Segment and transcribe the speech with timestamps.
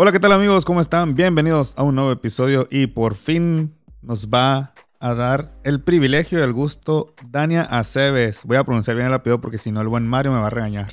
[0.00, 0.64] Hola, ¿qué tal amigos?
[0.64, 1.16] ¿Cómo están?
[1.16, 6.42] Bienvenidos a un nuevo episodio y por fin nos va a dar el privilegio y
[6.42, 8.44] el gusto Dania Aceves.
[8.44, 10.50] Voy a pronunciar bien el apellido porque si no el buen Mario me va a
[10.50, 10.86] regañar.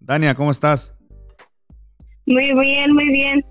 [0.00, 0.94] Dania, ¿cómo estás?
[2.26, 3.42] Muy bien, muy bien.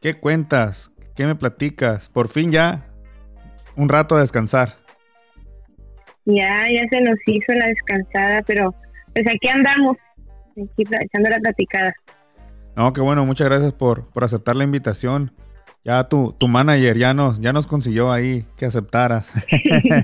[0.00, 0.90] ¿Qué cuentas?
[1.14, 2.08] ¿Qué me platicas?
[2.08, 2.90] Por fin ya
[3.76, 4.70] un rato a descansar.
[6.24, 8.74] Ya, ya se nos hizo la descansada, pero
[9.12, 9.98] pues aquí andamos,
[10.52, 11.94] aquí echando la platicada.
[12.78, 15.32] No, qué bueno, muchas gracias por, por aceptar la invitación.
[15.84, 19.32] Ya tu, tu manager ya nos, ya nos consiguió ahí que aceptaras.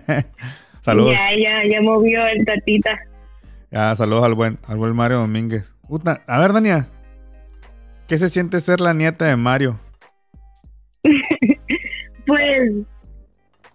[0.80, 1.12] saludos.
[1.12, 2.98] Ya, ya, ya movió el tatita.
[3.70, 5.77] Ya, saludos al buen, al buen Mario Domínguez.
[6.27, 6.88] a ver, Dania,
[8.09, 9.78] ¿qué se siente ser la nieta de Mario?
[12.27, 12.72] pues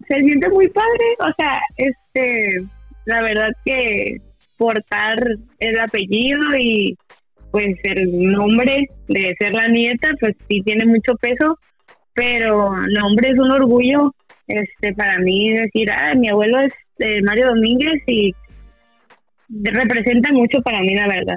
[0.08, 2.66] se siente muy padre, o sea, este,
[3.06, 4.18] la verdad que
[4.58, 5.18] portar
[5.58, 6.98] el apellido y
[7.50, 11.58] pues el nombre de ser la nieta, pues sí tiene mucho peso,
[12.14, 14.14] pero nombre es un orgullo,
[14.46, 18.34] este, para mí decir, ah, mi abuelo es eh, Mario Domínguez y
[19.48, 21.36] representa mucho para mí, la verdad.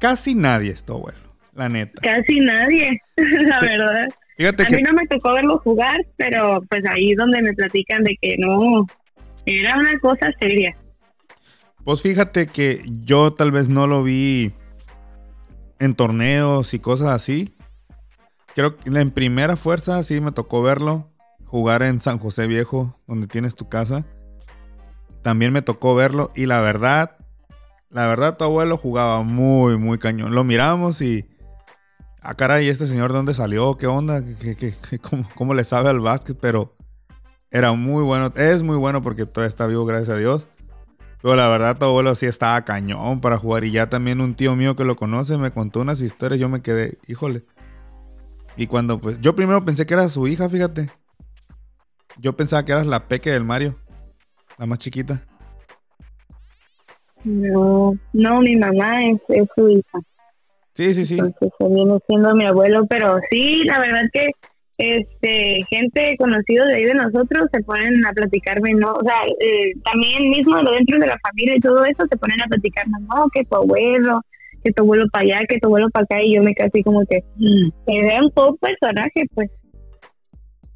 [0.00, 1.18] Casi nadie es tu abuelo,
[1.54, 2.00] la neta.
[2.02, 4.08] Casi nadie, la verdad
[4.48, 8.16] a mí no me tocó verlo jugar, pero pues ahí es donde me platican de
[8.20, 8.86] que no,
[9.46, 10.76] era una cosa seria.
[11.84, 14.52] Pues fíjate que yo tal vez no lo vi
[15.80, 17.56] en torneos y cosas así.
[18.54, 21.08] Creo que en primera fuerza sí me tocó verlo.
[21.46, 24.06] Jugar en San José Viejo, donde tienes tu casa.
[25.22, 26.30] También me tocó verlo.
[26.36, 27.16] Y la verdad,
[27.88, 30.34] la verdad, tu abuelo jugaba muy, muy cañón.
[30.34, 31.28] Lo miramos y
[32.22, 33.76] ah, caray, ¿este señor de dónde salió?
[33.76, 34.22] ¿Qué onda?
[35.34, 36.38] cómo, le sabe al básquet?
[36.40, 36.76] Pero
[37.50, 40.46] era muy bueno, es muy bueno porque todavía está vivo, gracias a Dios.
[41.22, 43.64] Pero la verdad, tu abuelo sí estaba cañón para jugar.
[43.64, 46.40] Y ya también un tío mío que lo conoce me contó unas historias.
[46.40, 47.44] Yo me quedé, híjole.
[48.56, 50.90] Y cuando, pues, yo primero pensé que era su hija, fíjate.
[52.18, 53.78] Yo pensaba que eras la peque del Mario,
[54.58, 55.26] la más chiquita.
[57.24, 59.18] No, no, mi mamá es
[59.54, 59.98] su hija.
[60.74, 61.18] Sí, sí, sí.
[61.18, 64.28] Entonces viene siendo mi abuelo, pero sí, la verdad que
[64.80, 68.92] este gente conocido de ahí de nosotros se ponen a platicarme, ¿no?
[68.92, 72.46] O sea, eh, también mismo dentro de la familia y todo eso se ponen a
[72.46, 74.22] platicarme, no, que tu abuelo,
[74.64, 77.04] que tu abuelo para allá, que tu abuelo para acá, y yo me así como
[77.06, 77.22] que,
[77.86, 79.50] que vean un poco personaje, pues.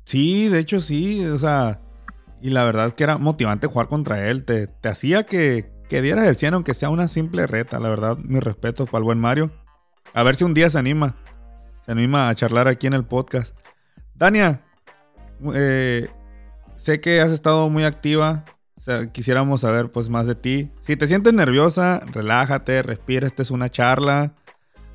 [0.04, 1.80] Sí, de hecho sí, o sea,
[2.42, 6.28] y la verdad que era motivante jugar contra él, te, te hacía que, que dieras
[6.28, 9.50] el 100 aunque sea una simple reta, la verdad, mi respeto para el buen Mario.
[10.12, 11.16] A ver si un día se anima.
[11.84, 13.56] Se anima a charlar aquí en el podcast.
[14.14, 14.62] Dania,
[15.54, 16.06] eh,
[16.76, 18.44] sé que has estado muy activa.
[19.12, 20.70] quisiéramos saber pues más de ti.
[20.80, 23.26] Si te sientes nerviosa, relájate, respira.
[23.26, 24.34] Esta es una charla.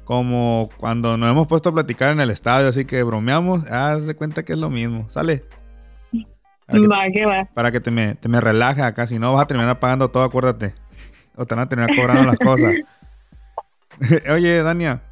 [0.04, 3.72] Como cuando nos hemos puesto a platicar en el estadio, así que bromeamos.
[3.72, 5.10] Haz de cuenta que es lo mismo.
[5.10, 5.46] Sale.
[6.70, 7.46] va, que va.
[7.54, 9.06] Para que te me, te me relaje acá.
[9.06, 10.74] Si no, vas a terminar pagando todo, acuérdate.
[11.36, 12.74] O te van a terminar cobrando las cosas.
[14.32, 15.04] Oye, Dania,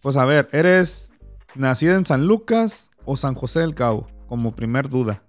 [0.00, 1.12] pues a ver, ¿eres
[1.54, 4.06] nacida en San Lucas o San José del Cabo?
[4.26, 5.22] Como primer duda.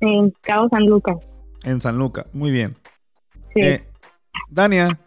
[0.00, 1.16] En Cabo San Lucas.
[1.62, 2.76] En San Lucas, muy bien.
[3.54, 3.62] Sí.
[3.62, 3.88] Eh,
[4.50, 4.98] Dania,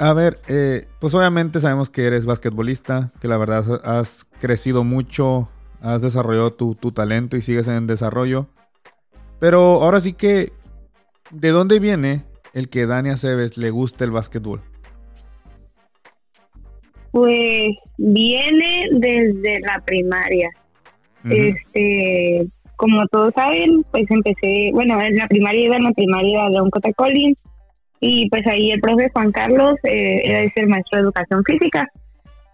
[0.00, 5.48] a ver, eh, pues obviamente sabemos que eres basquetbolista, que la verdad has crecido mucho,
[5.80, 8.48] has desarrollado tu, tu talento y sigues en desarrollo.
[9.38, 10.52] Pero ahora sí que,
[11.30, 12.24] ¿de dónde viene
[12.54, 14.62] el que Dania Cebes le guste el básquetbol?
[17.12, 20.50] Pues viene desde la primaria.
[21.24, 26.60] Este, como todos saben, pues empecé, bueno, en la primaria iba en la primaria de
[26.60, 27.36] un Cotacolín
[28.00, 31.86] y pues ahí el profe Juan Carlos eh, era el maestro de educación física.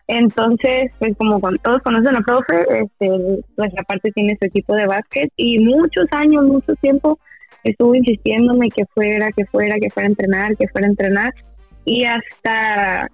[0.06, 5.30] Entonces, pues como todos conocen al profe, este, pues aparte tiene su equipo de básquet
[5.36, 7.18] y muchos años, mucho tiempo
[7.64, 11.34] estuvo insistiéndome que fuera, que fuera, que fuera a entrenar, que fuera a entrenar
[11.84, 13.08] y hasta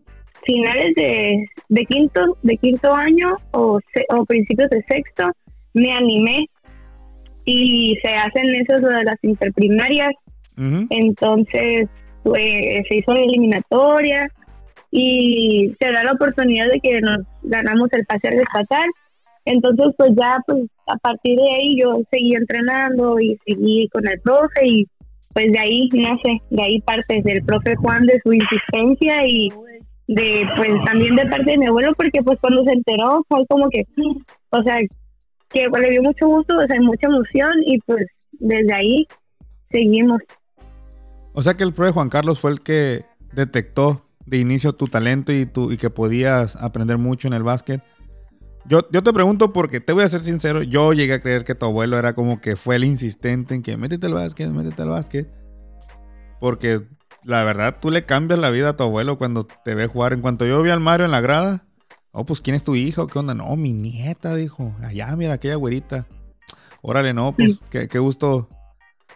[0.45, 3.79] finales de, de quinto de quinto año o,
[4.11, 5.31] o principios de sexto
[5.73, 6.49] me animé
[7.45, 10.13] y se hacen eso de las interprimarias.
[10.91, 11.89] Entonces
[12.23, 14.29] pues, se hizo la eliminatoria
[14.91, 18.89] y se da la oportunidad de que nos ganamos el pase al estatal
[19.45, 24.21] entonces pues ya pues a partir de ahí yo seguí entrenando y seguí con el
[24.21, 24.89] profe y
[25.33, 29.51] pues de ahí no sé de ahí parte del profe Juan de su insistencia y
[30.07, 33.69] de pues también de parte de mi abuelo porque pues cuando se enteró fue como
[33.71, 33.87] que
[34.51, 34.79] o sea
[35.51, 39.07] que le dio mucho gusto o sea mucha emoción y pues desde ahí
[39.71, 40.21] seguimos
[41.33, 43.03] o sea que el profe Juan Carlos fue el que
[43.33, 47.83] detectó de inicio tu talento y, tu, y que podías aprender mucho en el básquet.
[48.67, 51.55] Yo, yo te pregunto porque te voy a ser sincero, yo llegué a creer que
[51.55, 54.89] tu abuelo era como que fue el insistente en que métete al básquet, métete al
[54.89, 55.31] básquet.
[56.41, 56.81] Porque
[57.25, 60.13] la verdad, tú le cambias la vida a tu abuelo cuando te ve jugar.
[60.13, 61.67] En cuanto yo vi al Mario en la grada,
[62.13, 63.07] oh, pues ¿quién es tu hijo?
[63.07, 63.35] ¿Qué onda?
[63.35, 64.75] No, mi nieta, dijo.
[64.81, 66.07] Allá, mira, aquella güerita.
[66.83, 68.49] Órale, no, pues qué, qué gusto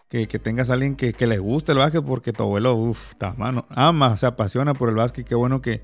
[0.09, 4.17] que, tengas a alguien que, le guste el básquet porque tu abuelo, uff, mano, ama,
[4.17, 5.27] se apasiona por el básquet.
[5.27, 5.83] Qué bueno que,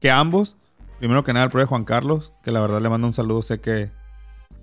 [0.00, 0.56] que ambos,
[0.98, 3.60] primero que nada el profe Juan Carlos, que la verdad le mando un saludo, sé
[3.60, 3.92] que,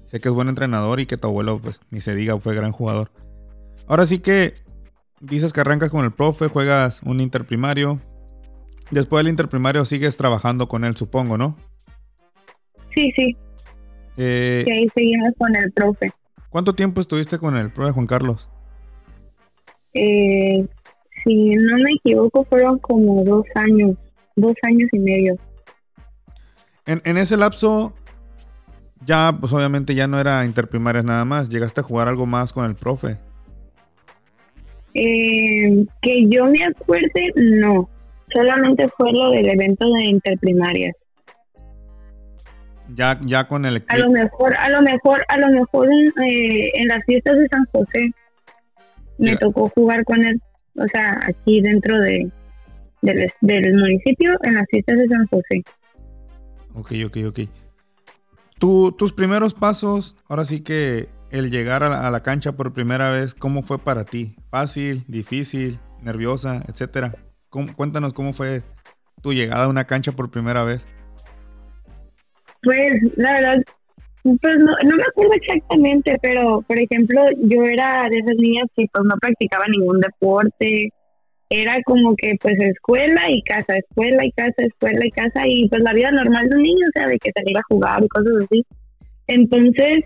[0.05, 2.71] sé que es buen entrenador y que tu abuelo, pues ni se diga, fue gran
[2.71, 3.11] jugador.
[3.87, 4.53] Ahora sí que
[5.21, 8.01] dices que arrancas con el profe, juegas un interprimario.
[8.89, 11.57] Después del interprimario sigues trabajando con él, supongo, ¿no?
[12.94, 13.38] Sí, sí.
[14.18, 16.12] Eh, ahí seguimos con el profe.
[16.50, 18.50] ¿Cuánto tiempo estuviste con el profe Juan Carlos?
[19.94, 20.68] Eh,
[21.23, 23.95] si no me equivoco, fueron como dos años,
[24.35, 25.38] dos años y medio.
[26.85, 27.94] En, ese lapso,
[29.06, 31.47] ya, pues obviamente ya no era interprimarias nada más.
[31.47, 33.18] ¿Llegaste a jugar algo más con el profe?
[34.93, 37.89] Eh, que yo me acuerde, no.
[38.33, 40.95] Solamente fue lo del evento de interprimarias.
[42.93, 46.88] Ya, ya con el A lo mejor, a lo mejor, a lo mejor eh, en
[46.88, 48.13] las fiestas de San José
[49.17, 50.41] me tocó jugar con él,
[50.75, 52.29] o sea, aquí dentro de
[53.01, 55.63] del, municipio, en las fiestas de San José.
[56.75, 57.39] Ok, ok, ok.
[58.59, 63.33] Tu, tus primeros pasos, ahora sí que el llegar a la, cancha por primera vez,
[63.33, 64.35] ¿cómo fue para ti?
[64.51, 67.15] ¿Fácil, difícil, nerviosa, etcétera?
[67.75, 68.63] cuéntanos cómo fue
[69.21, 70.88] tu llegada a una cancha por primera vez.
[72.62, 73.63] Pues la verdad,
[74.24, 78.86] pues no, no me acuerdo exactamente, pero por ejemplo, yo era de esas niñas que
[78.92, 80.89] pues no practicaba ningún deporte.
[81.50, 85.81] Era como que pues escuela y casa, escuela y casa, escuela y casa y pues
[85.81, 88.33] la vida normal de un niño, o sea, de que salir a jugar y cosas
[88.45, 88.65] así.
[89.27, 90.01] Entonces,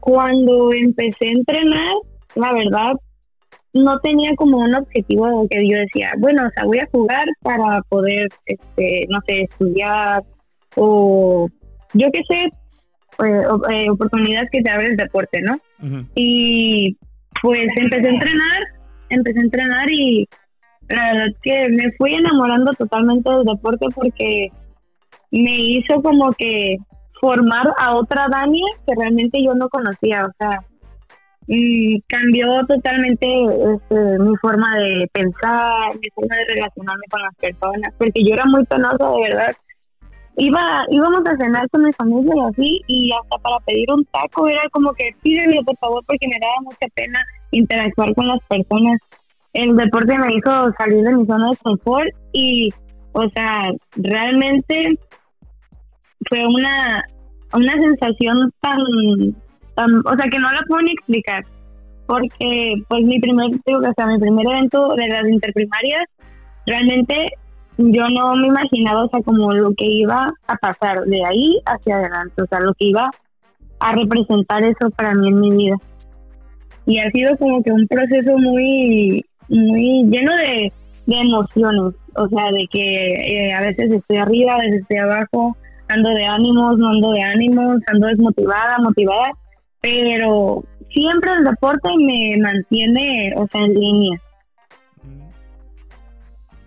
[0.00, 1.94] cuando empecé a entrenar,
[2.34, 2.92] la verdad,
[3.74, 7.82] no tenía como un objetivo que yo decía, bueno, o sea, voy a jugar para
[7.82, 10.22] poder, este, no sé, estudiar
[10.76, 11.48] o
[11.94, 12.50] yo qué sé,
[13.24, 15.58] eh, eh, oportunidades que te abre el deporte, ¿no?
[16.14, 16.96] Y
[17.42, 18.62] pues empecé a entrenar,
[19.08, 20.28] empecé a entrenar y
[20.88, 24.50] la verdad que me fui enamorando totalmente del deporte porque
[25.30, 26.76] me hizo como que
[27.20, 30.64] formar a otra Dania que realmente yo no conocía, o sea,
[31.46, 37.94] y cambió totalmente este, mi forma de pensar, mi forma de relacionarme con las personas,
[37.98, 39.52] porque yo era muy penosa de verdad.
[40.36, 44.48] Iba íbamos a cenar con mi familia y así y hasta para pedir un taco
[44.48, 48.96] era como que pídeme por favor porque me daba mucha pena interactuar con las personas.
[49.52, 52.72] El deporte me hizo salir de mi zona de confort y
[53.12, 54.98] o sea realmente
[56.30, 57.04] fue una
[57.54, 58.78] una sensación tan,
[59.74, 61.44] tan o sea que no la puedo ni explicar
[62.06, 66.04] porque pues mi primer digo, o sea, mi primer evento de las interprimarias
[66.66, 67.32] realmente
[67.78, 71.96] yo no me imaginaba, o sea, como lo que iba a pasar de ahí hacia
[71.96, 73.10] adelante, o sea, lo que iba
[73.80, 75.76] a representar eso para mí en mi vida.
[76.86, 80.72] Y ha sido como que un proceso muy, muy lleno de,
[81.06, 85.56] emociones, o sea, de que eh, a veces estoy arriba, a veces estoy abajo,
[85.88, 89.30] ando de ánimos, no ando de ánimos, ando desmotivada, motivada,
[89.82, 94.22] pero siempre el deporte me mantiene, o sea, en línea.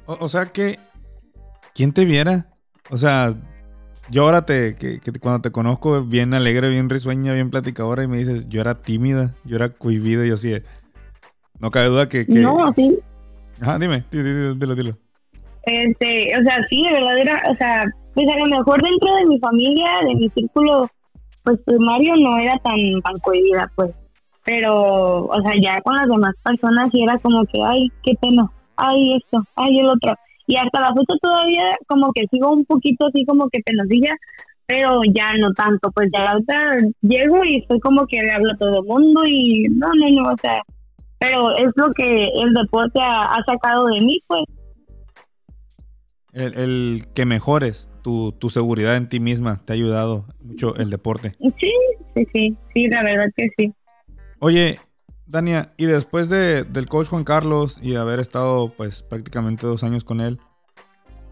[0.06, 0.78] o sea que
[1.76, 2.48] ¿Quién te viera?
[2.90, 3.36] O sea,
[4.10, 8.18] yo ahora te, que, cuando te conozco, bien alegre, bien risueña, bien platicadora, y me
[8.18, 10.56] dices, yo era tímida, yo era cohibida, y yo sí,
[11.60, 12.26] no cabe duda que...
[12.30, 12.98] No, sí.
[13.60, 14.98] Ajá, dime, dilo, dilo, dilo.
[15.64, 19.26] Este, o sea, sí, de verdad era, o sea, pues a lo mejor dentro de
[19.26, 20.90] mi familia, de mi círculo,
[21.46, 23.92] pues primario no era tan, tan cohibida, pues.
[24.44, 28.52] Pero, o sea, ya con las demás personas sí era como que, ay, qué pena,
[28.76, 30.16] ay, esto, ay, el otro
[30.48, 34.16] y hasta la foto todavía como que sigo un poquito así como que penosilla,
[34.66, 38.58] pero ya no tanto, pues ya ahorita llego y estoy como que le hablo a
[38.58, 40.62] todo el mundo y no, no, no, o sea,
[41.20, 44.44] pero es lo que el deporte ha, sacado de mí, pues.
[46.34, 51.32] El, que mejores tu, tu seguridad en ti misma te ha ayudado mucho el deporte.
[51.60, 51.74] Sí,
[52.14, 53.74] sí, sí, sí, la verdad que sí.
[54.38, 54.78] Oye,
[55.26, 60.04] Dania, y después de, del coach Juan Carlos y haber estado pues prácticamente dos años
[60.04, 60.40] con él,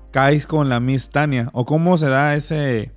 [0.10, 1.51] caes con la Miss Tania?
[1.53, 2.92] ¿O cómo se da ese,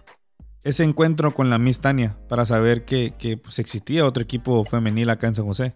[0.64, 5.10] ese encuentro con la Miss Tania para saber que, que pues, existía otro equipo femenil
[5.10, 5.74] acá en San José?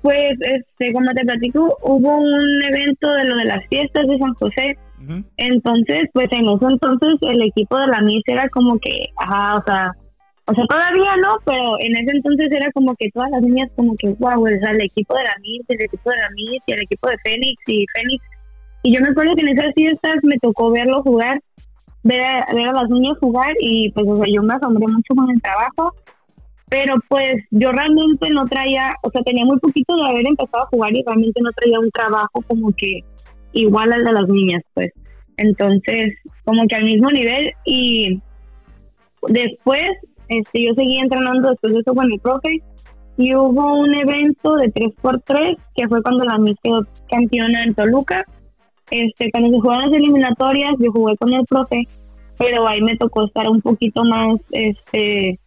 [0.00, 4.34] Pues, este, como te platico, hubo un evento de lo de las fiestas de San
[4.34, 4.78] José.
[5.36, 9.62] Entonces, pues en ese entonces el equipo de la MIS era como que, ajá, o
[9.62, 9.92] sea,
[10.46, 13.96] o sea, todavía no, pero en ese entonces era como que todas las niñas como
[13.96, 16.72] que, wow, o sea, el equipo de la MIS, el equipo de la MIS y
[16.72, 18.24] el equipo de Fénix y Fénix.
[18.82, 21.40] Y yo me acuerdo que en esas fiestas me tocó verlo jugar,
[22.02, 25.14] ver a, ver a las niñas jugar y pues, o sea, yo me asombré mucho
[25.14, 25.94] con el trabajo.
[26.70, 30.68] Pero pues yo realmente no traía, o sea, tenía muy poquito de haber empezado a
[30.68, 33.04] jugar y realmente no traía un trabajo como que
[33.54, 34.92] igual al de las niñas, pues.
[35.36, 38.20] Entonces, como que al mismo nivel y
[39.28, 39.88] después
[40.28, 42.62] este, yo seguí entrenando después de eso con mi profe
[43.16, 48.24] y hubo un evento de 3x3 que fue cuando la Miss quedó campeona en Toluca.
[48.90, 51.86] Este, cuando se jugaron las eliminatorias, yo jugué con el profe,
[52.38, 55.38] pero ahí me tocó estar un poquito más, este,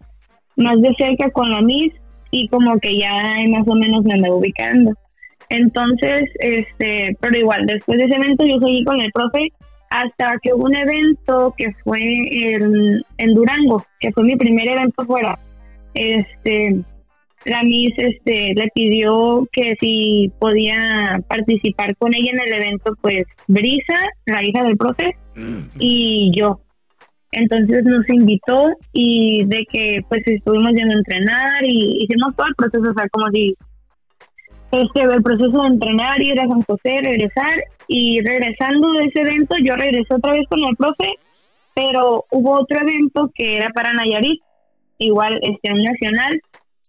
[0.56, 1.94] más de cerca con la Miss
[2.32, 4.92] y como que ya más o menos me andaba ubicando.
[5.50, 9.52] Entonces, este, pero igual, después de ese evento yo seguí con el profe
[9.90, 12.02] hasta que hubo un evento que fue
[12.54, 15.40] en, en Durango, que fue mi primer evento fuera.
[15.94, 16.82] Este,
[17.46, 23.24] la Miss este, le pidió que si podía participar con ella en el evento, pues
[23.48, 25.16] Brisa, la hija del profe,
[25.80, 26.60] y yo.
[27.32, 32.56] Entonces nos invitó y de que pues estuvimos yendo a entrenar y hicimos todo el
[32.56, 33.56] proceso, o sea, como si
[34.72, 39.56] este, el proceso de entrenar, ir a San José, regresar y regresando de ese evento
[39.64, 41.14] yo regresé otra vez con el profe,
[41.74, 44.42] pero hubo otro evento que era para Nayarit,
[44.98, 46.42] igual este nacional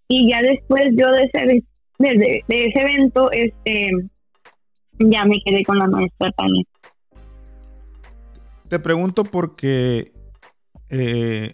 [0.08, 1.62] y ya después yo de ese
[1.98, 3.90] de, ese evento este
[4.98, 6.64] ya me quedé con la maestra Tania.
[8.68, 10.04] Te pregunto porque
[10.90, 11.52] eh,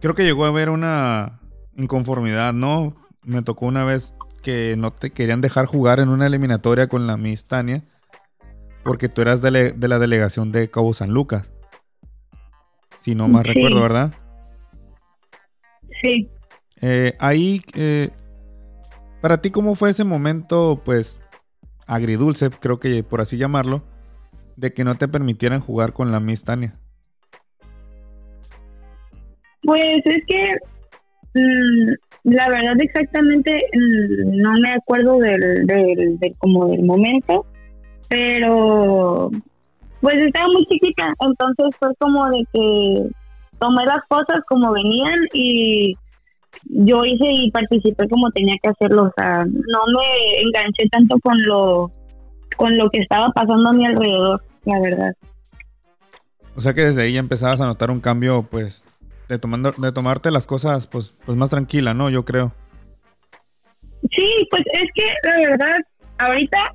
[0.00, 1.40] creo que llegó a haber una
[1.76, 2.94] inconformidad, ¿no?
[3.22, 4.15] Me tocó una vez
[4.46, 7.82] que no te querían dejar jugar en una eliminatoria con la Miss Tania
[8.84, 11.50] porque tú eras de, la delegación de Cabo San Lucas.
[13.00, 14.14] Si no más recuerdo, ¿verdad?
[16.00, 16.30] Sí.
[16.80, 18.10] Eh, ahí, eh,
[19.20, 21.22] para ti, ¿cómo fue ese momento, pues,
[21.88, 23.82] agridulce, creo que por así llamarlo,
[24.54, 26.72] de que no te permitieran jugar con la Miss Tania?
[29.62, 30.56] Pues es que
[31.34, 37.46] mm, la verdad exactamente mm, no me acuerdo del, del, como del momento,
[38.08, 39.30] pero
[40.00, 43.10] pues estaba muy chiquita, entonces fue como de que
[43.60, 45.94] tomé las cosas como venían y
[46.64, 51.40] yo hice y participé como tenía que hacerlo, o sea, no me enganché tanto con
[51.44, 51.92] lo
[52.56, 55.12] con lo que estaba pasando a mi alrededor, la verdad.
[56.56, 58.86] O sea que desde ahí ya empezabas a notar un cambio, pues,
[59.28, 62.10] de, tomando, de tomarte las cosas pues, pues más tranquila, ¿no?
[62.10, 62.54] Yo creo.
[64.10, 65.78] Sí, pues es que la verdad,
[66.18, 66.74] ahorita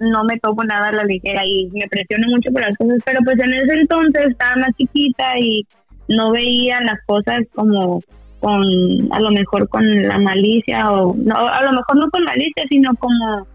[0.00, 3.20] no me tomo nada a la ligera y me presiono mucho por las cosas, pero
[3.24, 5.66] pues en ese entonces estaba más chiquita y
[6.08, 8.02] no veía las cosas como
[8.40, 8.62] con,
[9.10, 12.94] a lo mejor con la malicia o, no, a lo mejor no con malicia, sino
[12.96, 13.46] como,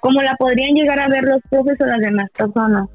[0.00, 2.88] como la podrían llegar a ver los profes o las demás personas.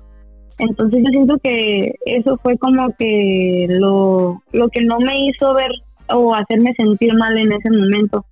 [0.59, 5.71] Entonces yo siento que eso fue como que lo, lo que no me hizo ver
[6.09, 8.25] o hacerme sentir mal en ese momento.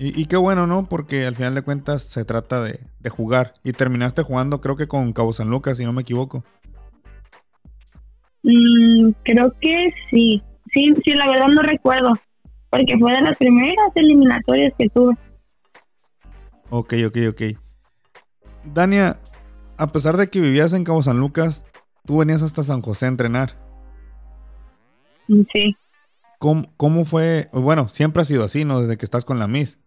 [0.00, 0.88] Y, qué bueno, ¿no?
[0.88, 2.78] Porque al final de cuentas se trata de,
[3.10, 3.54] jugar.
[3.64, 6.44] Y terminaste jugando creo que con Cabo San Lucas, si no me equivoco.
[8.44, 10.40] Mm, creo que sí.
[10.72, 12.12] Sí, sí, la verdad no recuerdo.
[12.70, 15.14] Porque fue de las primeras eliminatorias que tuve.
[16.70, 17.42] Ok, ok, ok.
[18.64, 19.18] Dania,
[19.78, 21.64] a pesar de que vivías en Cabo San Lucas,
[22.04, 23.56] tú venías hasta San José a entrenar.
[25.28, 25.76] Mm, sí.
[26.38, 27.46] ¿Cómo, fue?
[27.52, 28.80] Bueno, siempre ha sido así, ¿no?
[28.80, 29.78] Desde que estás con la Miss.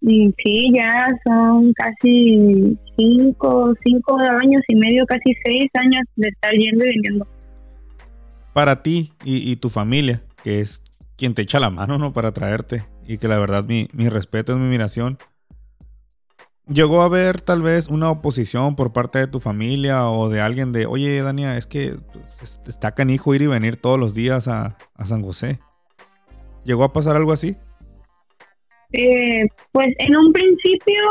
[0.00, 6.52] Mm, sí, ya son casi cinco, cinco años y medio, casi seis años de estar
[6.52, 7.28] yendo y viniendo.
[8.52, 10.82] Para ti y, tu familia, que es
[11.16, 12.12] quien te echa la mano, ¿no?
[12.12, 12.84] Para traerte.
[13.06, 15.18] Y que la verdad mi, mi respeto es mi admiración.
[16.72, 20.70] ¿Llegó a haber tal vez una oposición por parte de tu familia o de alguien
[20.70, 21.94] de, oye, Dania, es que
[22.38, 25.58] pues, está canijo ir y venir todos los días a, San José?
[26.64, 27.56] ¿Llegó a pasar algo así?
[28.92, 31.02] Eh, pues en un principio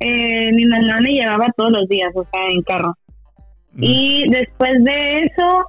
[0.00, 2.94] eh, mi mamá me llevaba todos los días, o sea, en carro.
[3.78, 5.64] Y después de eso,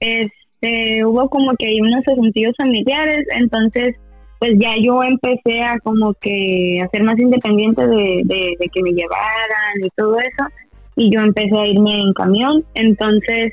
[0.00, 3.96] este, hubo como que hay unos asuntos familiares, entonces
[4.42, 9.74] pues ya yo empecé a como que a ser más independiente de, que me llevaran
[9.80, 10.48] y todo eso
[10.96, 12.64] y yo empecé a irme en camión.
[12.74, 13.52] Entonces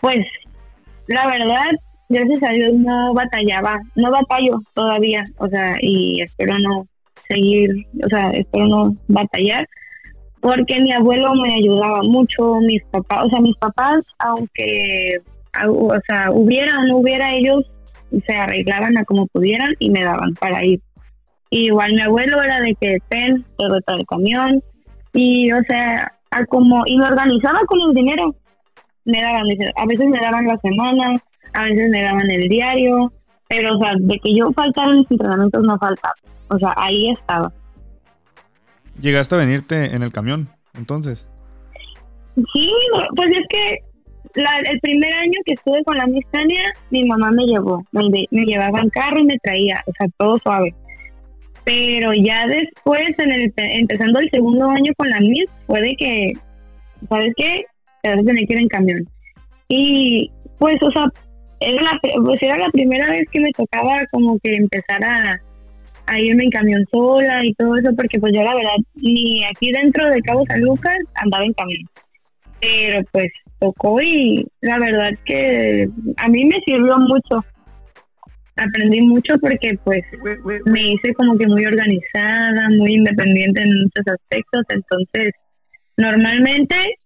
[0.00, 0.24] pues
[1.08, 1.72] la verdad
[2.08, 6.88] gracias a Dios no batallaba, no batallo todavía, o sea, y espero no
[7.28, 7.68] seguir,
[8.02, 9.68] o sea, espero no batallar,
[10.40, 15.18] porque mi abuelo me ayudaba mucho, mis papás, o sea, mis papás, aunque,
[15.68, 17.70] o sea, hubiera o no hubiera ellos,
[18.26, 20.80] se arreglaban a como pudieran y me daban para ir.
[21.50, 24.62] igual mi abuelo era de que ten, te rota el camión,
[25.12, 26.12] y o sea,
[26.48, 28.34] como, y me organizaba con el dinero,
[29.04, 29.46] me daban,
[29.76, 31.22] a veces me daban la semana,
[31.52, 33.12] a veces me daban el diario,
[33.48, 36.14] pero o sea, de que yo faltara en mis entrenamientos no faltaba,
[36.48, 37.52] o sea, ahí estaba.
[39.00, 41.28] ¿Llegaste a venirte en el camión, entonces?
[42.34, 42.72] Sí,
[43.14, 43.78] pues es que
[44.36, 46.24] el primer año que estuve con la Miss
[46.90, 50.38] mi mamá me llevó, me, me llevaba en carro y me traía, o sea, todo
[50.38, 50.74] suave.
[51.64, 56.32] Pero ya después, en el, empezando el segundo año con la Miss, fue de que,
[57.08, 57.64] ¿sabes qué?
[58.02, 59.08] Te vas a tener que ir en camión.
[59.68, 61.10] Y pues, o sea,
[61.60, 65.40] era la, pues era la primera vez que me tocaba como que empezar a,
[66.18, 70.08] irme en camión sola y todo eso, porque pues yo la verdad, ni aquí dentro
[70.08, 71.82] de Cabo San Lucas andaba en camión.
[72.60, 77.44] Pero pues tocó y la verdad que a mí me sirvió mucho.
[78.56, 80.02] Aprendí mucho porque pues
[80.64, 85.32] me hice como que muy organizada, muy independiente en muchos aspectos, entonces
[85.98, 86.96] normalmente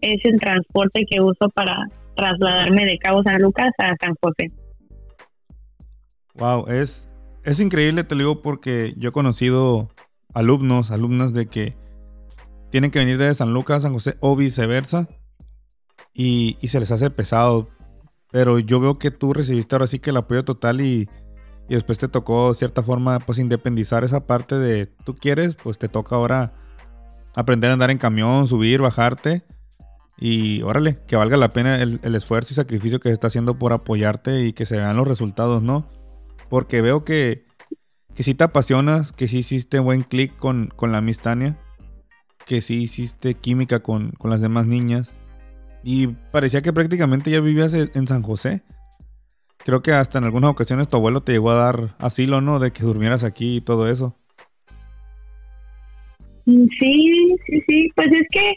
[0.00, 1.86] es el transporte que uso para
[2.16, 4.50] trasladarme de Cabo San Lucas a San José.
[6.34, 7.08] Wow, es,
[7.44, 9.90] es increíble, te lo digo, porque yo he conocido
[10.34, 11.74] alumnos, alumnas de que
[12.70, 15.08] tienen que venir de San Lucas a San José o viceversa
[16.16, 17.68] y, se les hace pesado.
[18.32, 21.08] Pero yo veo que tú recibiste ahora sí que el apoyo total y,
[21.68, 25.78] y después te tocó de cierta forma pues independizar esa parte de tú quieres, pues
[25.78, 26.54] te toca ahora
[27.36, 29.44] aprender a andar en camión, subir, bajarte
[30.18, 33.72] y órale, que valga la pena el, esfuerzo y sacrificio que se está haciendo por
[33.72, 35.88] apoyarte y que se vean los resultados, ¿no?
[36.48, 37.44] Porque veo que,
[38.14, 41.58] que sí te apasionas, que sí hiciste buen clic con, con la amistania,
[42.46, 45.14] que sí hiciste química con, con las demás niñas.
[45.88, 48.64] Y parecía que prácticamente ya vivías en San José.
[49.58, 52.58] Creo que hasta en algunas ocasiones tu abuelo te llegó a dar asilo, ¿no?
[52.58, 54.16] De que durmieras aquí y todo eso.
[56.44, 57.88] Sí, sí, sí.
[57.94, 58.54] Pues es que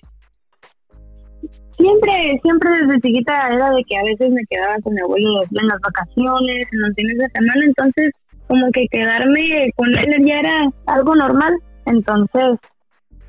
[1.78, 5.68] siempre, siempre desde chiquita era de que a veces me quedaba con mi abuelo en
[5.68, 8.12] las vacaciones, en los fines de semana, entonces
[8.48, 11.54] como que quedarme con él ya era algo normal.
[11.86, 12.58] Entonces,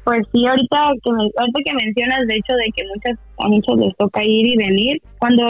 [0.05, 3.77] pues sí, ahorita que me, ahorita que mencionas de hecho de que muchas a muchos
[3.79, 5.43] les toca ir y venir, cuando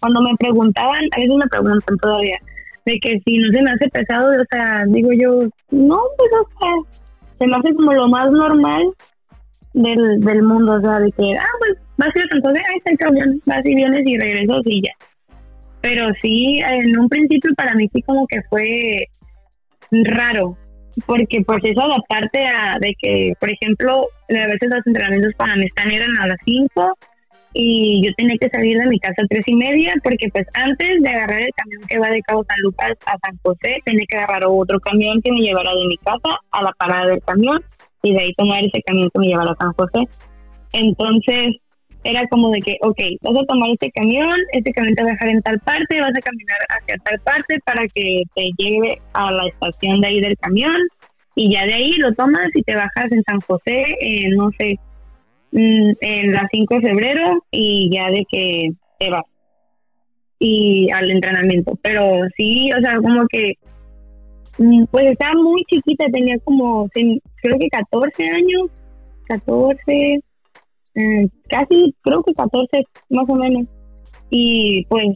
[0.00, 2.38] cuando me preguntaban, a veces me preguntan todavía
[2.84, 6.48] de que si no se me hace pesado, o sea, digo yo, no, pues o
[6.58, 6.74] sea,
[7.38, 8.84] se me hace como lo más normal
[9.74, 12.90] del, del mundo, o sea, de que, ah, pues vas a ir entonces, ahí está
[12.92, 14.92] el camión, vas y vienes y regresas y ya.
[15.80, 19.06] Pero sí, en un principio para mí sí como que fue
[19.90, 20.56] raro,
[21.06, 25.64] porque pues eso adaptarte a de que, por ejemplo, a veces los entrenamientos para mí
[25.64, 26.98] están eran a las 5
[27.54, 31.02] y yo tenía que salir de mi casa a tres y media porque pues antes
[31.02, 34.16] de agarrar el camión que va de Cabo San Lucas a San José tenía que
[34.16, 37.62] agarrar otro camión que me llevara de mi casa a la parada del camión
[38.02, 40.08] y de ahí tomar ese camión que me llevara a San José.
[40.72, 41.56] Entonces
[42.08, 45.12] era como de que, ok, vas a tomar este camión, este camión te va a
[45.12, 49.30] dejar en tal parte, vas a caminar hacia tal parte para que te lleve a
[49.30, 50.76] la estación de ahí del camión
[51.34, 53.96] y ya de ahí lo tomas y te bajas en San José,
[54.34, 54.78] no sé,
[55.52, 59.24] mm, en la 5 de febrero y ya de que te vas
[60.38, 61.78] y al entrenamiento.
[61.82, 63.54] Pero sí, o sea, como que
[64.58, 68.70] mm, pues estaba muy chiquita, tenía como creo que 14 años,
[69.28, 70.20] 14, eh,
[71.48, 73.66] casi creo que 14 más o menos.
[74.30, 75.06] Y pues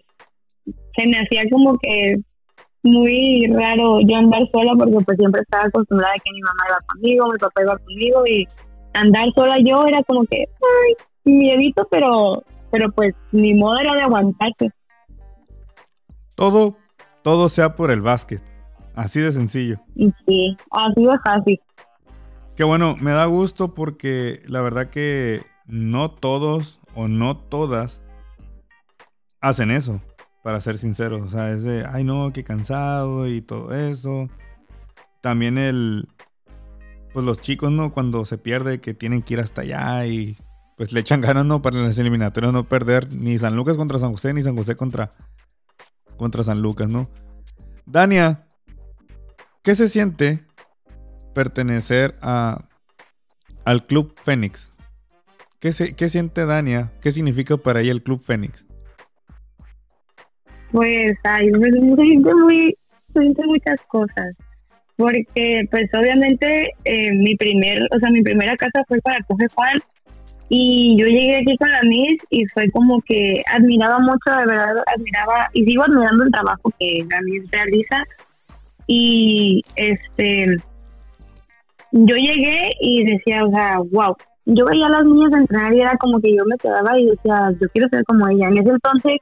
[0.96, 2.16] se me hacía como que
[2.82, 6.78] muy raro yo andar sola porque pues siempre estaba acostumbrada a que mi mamá iba
[6.92, 8.48] conmigo, mi papá iba conmigo y
[8.94, 14.02] andar sola yo era como que, ay, miedito, pero, pero pues mi modo era de
[14.02, 14.70] aguantarse.
[16.35, 16.76] Todo,
[17.22, 18.42] todo sea por el básquet.
[18.94, 19.76] Así de sencillo.
[20.26, 21.61] Sí, así de fácil.
[22.56, 28.03] Qué bueno, me da gusto porque la verdad que no todos o no todas
[29.40, 30.03] hacen eso,
[30.42, 31.22] para ser sinceros.
[31.22, 34.29] O sea, es de, ay no, qué cansado y todo eso.
[35.20, 36.09] También el,
[37.12, 37.92] pues los chicos, ¿no?
[37.92, 40.37] Cuando se pierde que tienen que ir hasta allá y
[40.77, 41.62] pues le echan ganas, ¿no?
[41.62, 45.14] Para las eliminatorias no perder ni San Lucas contra San José, ni San José contra,
[46.16, 47.11] contra San Lucas, ¿no?
[47.87, 48.46] Dania,
[49.62, 50.44] ¿qué se siente
[51.35, 52.68] pertenecer a,
[53.64, 54.71] al Club Fénix?
[55.62, 56.92] ¿Qué, siente Dania?
[57.01, 58.66] ¿Qué significa para ella el Club Fénix?
[60.72, 62.77] Pues, ay, siento muy,
[63.14, 64.35] siento muchas cosas.
[64.96, 69.81] Porque, pues, obviamente, eh, mi primer, o sea, mi primera casa fue para profe Juan.
[70.48, 74.83] Y yo llegué aquí con la Miss y fue como que admiraba mucho, de verdad,
[74.92, 78.03] admiraba, y sigo admirando el trabajo que la Miss realiza.
[78.88, 80.57] Y, este,
[81.92, 84.16] yo llegué y decía, o sea, wow.
[84.44, 87.52] Yo veía a las niñas entrenar y era como que yo me quedaba y decía,
[87.61, 88.48] yo quiero ser como ella.
[88.48, 89.18] En ese entonces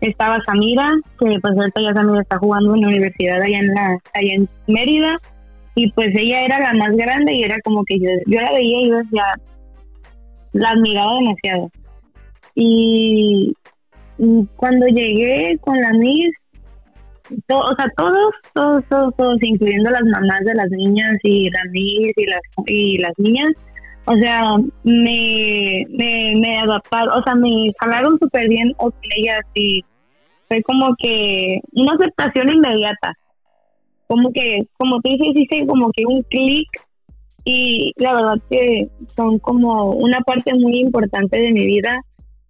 [0.00, 3.98] estaba Samira, que pues ahorita ya Samira está jugando en la universidad allá en, la,
[4.14, 5.16] allá en Mérida.
[5.74, 8.80] Y pues ella era la más grande y era como que yo, yo la veía
[8.80, 9.24] y yo decía,
[10.52, 11.70] la admiraba demasiado.
[12.54, 13.54] Y
[14.56, 16.30] cuando llegué con la Miss,
[17.48, 22.26] o sea, todos, todos, todos, todos, incluyendo las mamás de las niñas y las y
[22.26, 23.50] las, y las niñas,
[24.08, 29.84] o sea, me, me, me adaptaron, o sea, me jalaron súper bien con ellas y
[30.48, 33.12] fue como que una aceptación inmediata.
[34.06, 36.68] Como que, como tú dices, hice como que un clic
[37.44, 42.00] y la verdad que son como una parte muy importante de mi vida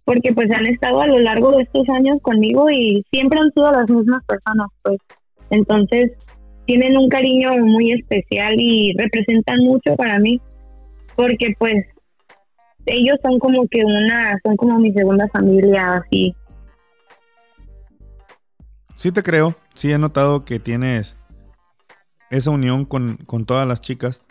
[0.05, 3.71] porque pues han estado a lo largo de estos años conmigo y siempre han sido
[3.71, 4.97] las mismas personas, pues.
[5.51, 6.13] Entonces,
[6.65, 10.39] tienen un cariño muy especial y representan mucho para mí,
[11.19, 11.85] porque pues
[12.85, 16.33] ellos son como que una, son como mi segunda familia, así.
[18.95, 21.17] Sí te creo, sí he notado que tienes
[22.29, 24.23] esa unión con, con todas las chicas.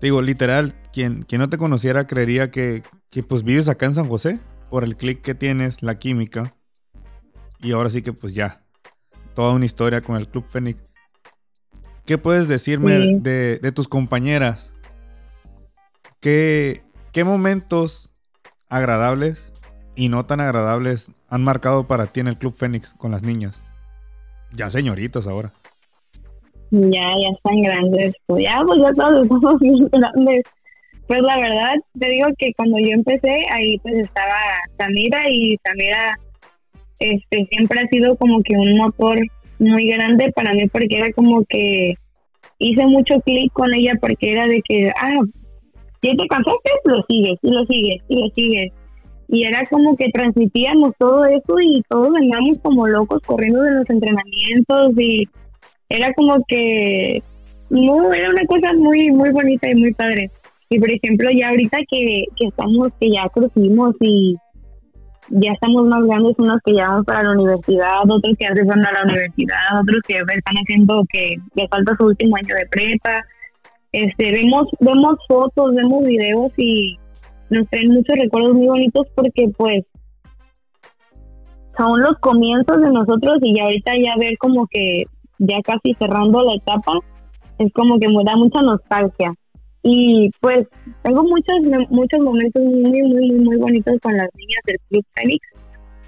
[0.00, 4.08] digo, literal, quien, quien no te conociera creería que, que pues vives acá en San
[4.08, 4.38] José
[4.70, 6.54] por el clic que tienes, la química.
[7.58, 8.62] Y ahora sí que pues ya,
[9.34, 10.80] toda una historia con el Club Fénix.
[12.06, 14.73] ¿Qué puedes decirme de, tus compañeras?
[16.24, 16.80] ¿Qué,
[17.12, 18.10] ¿Qué momentos
[18.70, 19.52] agradables
[19.94, 23.62] y no tan agradables han marcado para ti en el Club Fénix con las niñas?
[24.50, 25.52] Ya señoritas ahora.
[26.70, 28.14] Ya, ya están grandes.
[28.24, 30.44] Pues ya, pues ya todos estamos bien grandes.
[31.06, 34.38] Pues la verdad, te digo que cuando yo empecé, ahí pues estaba
[34.78, 36.18] Samira y Samira
[37.00, 39.18] este, siempre ha sido como que un motor
[39.58, 41.96] muy grande para mí porque era como que
[42.56, 45.20] hice mucho clic con ella porque era de que, ah,
[46.04, 48.72] si te cansaste, lo sigues, y lo sigues, y lo sigues.
[49.28, 53.88] Y era como que transmitíamos todo eso y todos veníamos como locos corriendo de los
[53.88, 55.26] entrenamientos y
[55.88, 57.22] era como que,
[57.70, 60.30] no, era una cosa muy, muy bonita y muy padre.
[60.68, 64.34] Y por ejemplo, ya ahorita que, estamos, que ya crecimos y
[65.30, 68.64] ya estamos más grandes, unos que ya vamos para la universidad, otros que ya se
[68.64, 72.66] van a la universidad, otros que están haciendo que le falta su último año de
[72.66, 73.24] prepa.
[73.94, 76.98] Este, vemos, vemos fotos, vemos videos y
[77.48, 79.84] nos traen muchos recuerdos muy bonitos porque pues
[81.78, 85.04] son los comienzos de nosotros y ya ahorita ya ver como que
[85.38, 86.98] ya casi cerrando la etapa
[87.58, 89.32] es como que me da mucha nostalgia
[89.84, 90.66] y pues
[91.02, 95.46] tengo muchos, muchos momentos muy, muy, muy bonitos con las niñas del Club Fénix,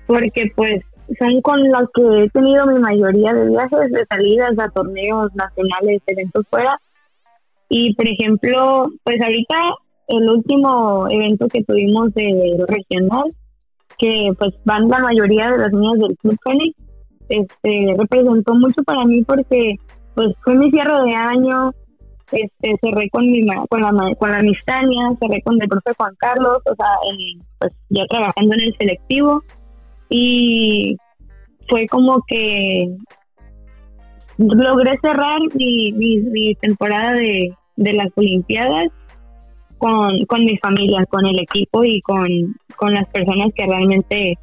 [0.09, 0.83] porque pues
[1.21, 6.03] son con las que he tenido mi mayoría de viajes, de salidas a torneos nacionales,
[6.09, 6.81] eventos fuera.
[7.69, 9.75] Y por ejemplo, pues ahorita
[10.09, 13.25] el último evento que tuvimos de regional,
[13.99, 16.77] que pues van la mayoría de las niñas del Club Fénix,
[17.29, 19.75] este, representó mucho para mí porque
[20.15, 21.73] pues fue mi cierre de año,
[22.33, 26.59] este, cerré con mi con la con la Mistania, cerré con el profe Juan Carlos,
[26.65, 26.91] o sea,
[27.59, 29.43] pues ya trabajando en el selectivo.
[30.09, 30.97] Y
[31.69, 32.89] fue como que
[34.39, 38.87] logré cerrar mi, mi, temporada de, de, las Olimpiadas
[39.79, 42.27] con, con mi familia, con el equipo y con,
[42.77, 44.39] con las personas que realmente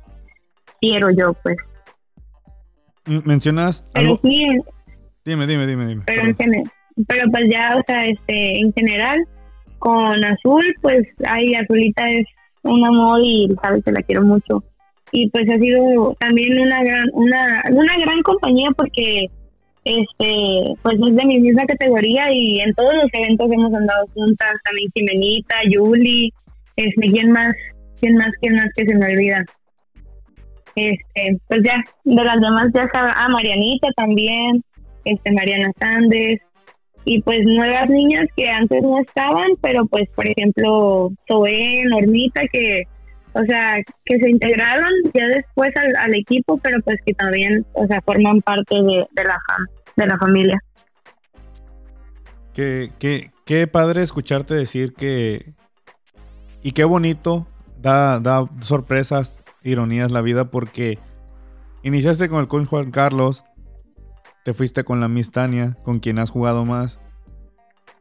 [0.81, 1.57] quiero yo, pues.
[3.25, 4.19] ¿Mencionas algo?
[4.23, 4.61] dime,
[5.25, 6.03] dime, dime, dime.
[6.05, 6.71] Pero en general,
[7.07, 9.27] pero pues ya, o sea, este, en general,
[9.79, 12.25] con Azul, pues, ay, Azulita es
[12.61, 14.63] un amor y sabes que la quiero mucho.
[15.11, 19.27] Y pues ha sido también una gran, una, una gran compañía porque
[19.85, 24.53] este, pues es de mi misma categoría y en todos los eventos hemos andado juntas,
[24.63, 26.33] también Jimenita, Yuli,
[26.75, 27.53] este, ¿quién más?
[27.99, 28.31] ¿Quién más?
[28.41, 29.45] ¿Quién más que se me olvida?
[30.75, 34.63] Este, pues ya, de las demás ya estaba, ah, Marianita también,
[35.05, 36.39] este, Mariana Sández,
[37.05, 42.83] y pues nuevas niñas que antes no estaban, pero pues por ejemplo Zoe, Normita, que
[43.33, 48.01] o sea, que se integraron ya después al, equipo, pero pues que también, o sea,
[48.01, 49.39] forman parte de, la,
[49.95, 50.59] de la familia.
[52.53, 55.53] Qué, qué, qué padre escucharte decir que...
[56.61, 57.47] Y qué bonito,
[57.81, 60.97] da, da sorpresas, ironías la vida, porque
[61.85, 63.43] Iniciaste con el coach Juan Carlos,
[64.45, 67.01] te fuiste con la Miss Tania, con quien has jugado más.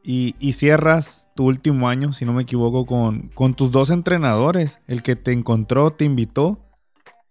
[0.05, 4.81] Y, cierras tu último año, si no me equivoco, con, con tus dos entrenadores.
[4.87, 6.61] El que te encontró, te invitó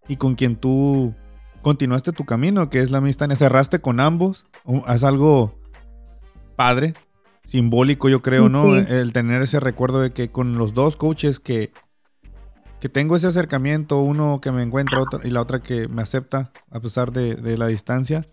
[0.08, 1.14] y con quien tú
[1.62, 3.36] continuaste tu camino, que es la Tania.
[3.36, 4.48] Cerraste con ambos.
[4.88, 5.60] Es algo
[6.56, 6.94] padre,
[7.44, 8.76] simbólico, yo creo, ¿no?
[8.76, 11.74] El tener ese recuerdo de que con los dos coaches que,
[12.80, 16.80] que tengo ese acercamiento, uno que me encuentra y la otra que me acepta a
[16.80, 18.28] pesar de, de la distancia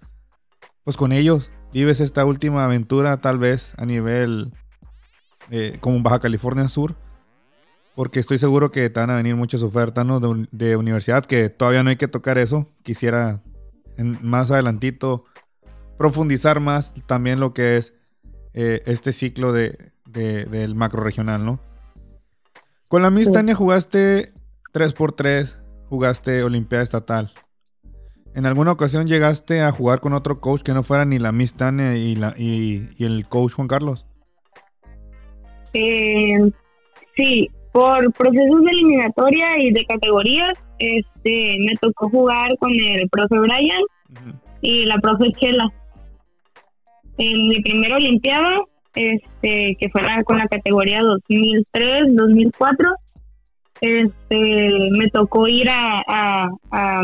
[0.89, 4.53] pues con ellos vives esta última aventura tal vez a nivel
[5.51, 6.97] eh, como Baja California Sur.
[7.95, 10.07] Porque estoy seguro que te van a venir muchas ofertas
[10.53, 12.69] de, universidad, que todavía no hay que tocar eso.
[12.85, 13.43] Quisiera
[14.23, 15.25] más adelantito
[15.97, 17.95] profundizar más también lo que es
[18.55, 21.61] eh, este ciclo de, del macro regional, ¿no?
[22.89, 24.33] Con la Miss Tania jugaste
[24.73, 25.57] 3x3,
[25.89, 27.33] jugaste Olimpiada Estatal.
[28.35, 31.55] ¿En alguna ocasión llegaste a jugar con otro coach que no fuera ni la Miss
[31.55, 34.07] Tania y, la, y, el coach Juan Carlos?
[35.75, 36.39] Eh,
[37.17, 43.39] sí, por procesos de eliminatoria y de categorías, este, me tocó jugar con el profe
[43.39, 43.83] Brian
[44.61, 45.73] y la profe Chela.
[47.19, 48.61] En mi primera Olimpiada,
[48.95, 52.95] este, que fue con la categoría 2003, 2004,
[53.81, 57.03] este, me tocó ir a, a, a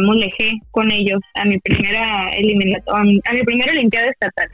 [0.70, 4.48] con ellos a mi primera eliminatoria, a mi primera Olimpiada Estatal.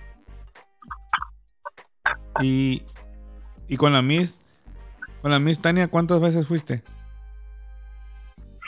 [2.43, 2.83] Y,
[3.69, 4.41] y con la Miss,
[5.23, 6.83] con la Miss Tania, ¿cuántas veces fuiste?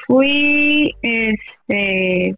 [0.06, 2.34] Fui, este,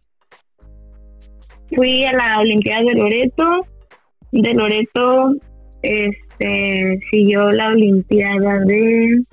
[1.75, 3.67] fui a la Olimpiada de Loreto,
[4.33, 5.35] de Loreto,
[5.83, 9.25] este, siguió la Olimpiada de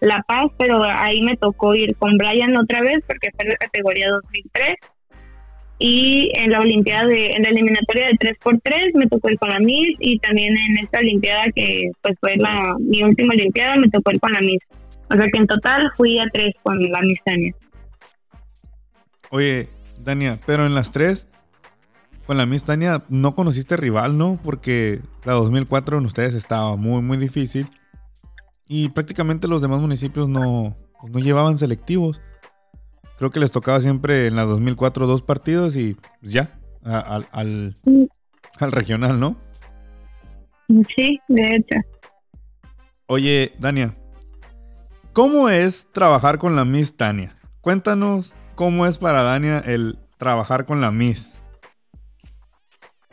[0.00, 4.10] la Paz, pero ahí me tocó ir con Brian otra vez porque fue la categoría
[4.10, 4.76] 2003
[5.78, 9.60] y en la olimpiada de en la eliminatoria de 3x3 me tocó ir con la
[9.60, 14.10] Miss y también en esta olimpiada que pues fue la mi última olimpiada me tocó
[14.12, 14.60] ir con la Miss.
[15.10, 17.18] O sea que en total fui a tres con la Miss
[19.30, 21.28] oye Dania pero en las tres
[22.26, 27.02] con la Miss Tania no conociste rival no porque la 2004 en ustedes estaba muy
[27.02, 27.68] muy difícil
[28.68, 32.20] y prácticamente los demás municipios no, no llevaban selectivos.
[33.18, 38.72] Creo que les tocaba siempre en la 2004 dos partidos y pues ya, al, al,
[38.72, 39.36] regional, ¿no?
[40.94, 41.76] Sí, de hecho.
[43.06, 43.96] Oye, Dania,
[45.12, 47.36] ¿cómo es trabajar con la Miss Tania?
[47.60, 51.32] Cuéntanos cómo es para Dania el trabajar con la Miss.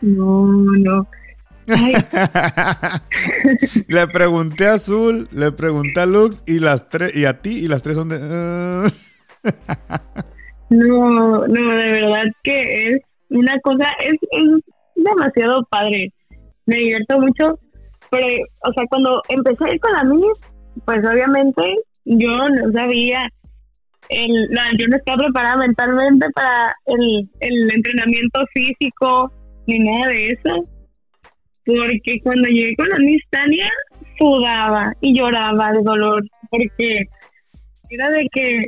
[0.02, 1.08] No, no.
[3.88, 7.68] le pregunté a Azul, le pregunté a Lux y las tres y a ti y
[7.68, 8.86] las tres son de ah".
[10.70, 12.98] No, no, de verdad que es
[13.30, 14.18] una cosa es,
[14.96, 16.12] demasiado padre.
[16.66, 17.60] Me divierto mucho,
[18.10, 18.26] pero
[18.62, 20.40] o sea, cuando empecé a ir con la Miss,
[20.86, 23.30] pues obviamente yo no sabía
[24.10, 24.50] el,
[24.80, 29.32] yo no estaba preparada mentalmente para el, el entrenamiento físico
[29.68, 30.64] ni nada de eso
[31.66, 32.98] porque cuando llegué con la
[33.30, 33.70] Tania
[34.18, 37.06] sudaba y lloraba de dolor, porque
[37.90, 38.68] era de que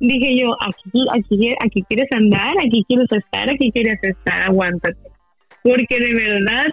[0.00, 4.98] dije yo, aquí, aquí, aquí quieres andar, aquí quieres estar, aquí quieres estar, aguántate.
[5.62, 6.66] Porque de verdad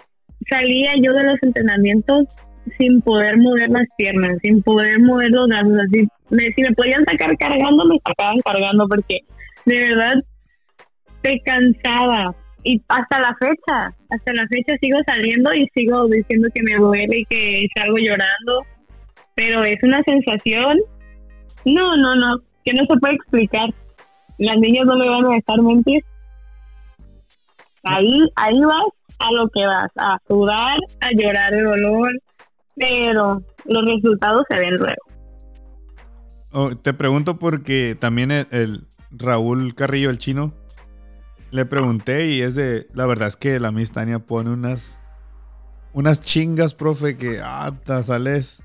[0.48, 2.24] salía yo de los entrenamientos
[2.78, 6.08] sin poder mover las piernas, sin poder mover los brazos, así,
[6.54, 9.20] si me podían sacar cargando, me sacaban cargando, porque
[9.64, 10.14] de verdad
[11.22, 16.62] te cansaba, y hasta la fecha, hasta la fecha sigo saliendo y sigo diciendo que
[16.62, 18.66] me duele y que salgo llorando,
[19.34, 20.78] pero es una sensación,
[21.64, 23.70] no, no, no, que no se puede explicar.
[24.38, 26.04] Las niñas no me van a dejar mentir.
[27.84, 28.86] Ahí, ahí vas
[29.18, 32.12] a lo que vas, a sudar, a llorar de dolor,
[32.76, 35.02] pero los resultados se ven luego.
[36.52, 40.54] Oh, te pregunto porque también el Raúl Carrillo, el chino,
[41.50, 42.86] le pregunté y es de.
[42.94, 45.02] La verdad es que la Miss Tania pone unas.
[45.92, 47.38] Unas chingas, profe, que.
[47.42, 48.64] Ah, sales.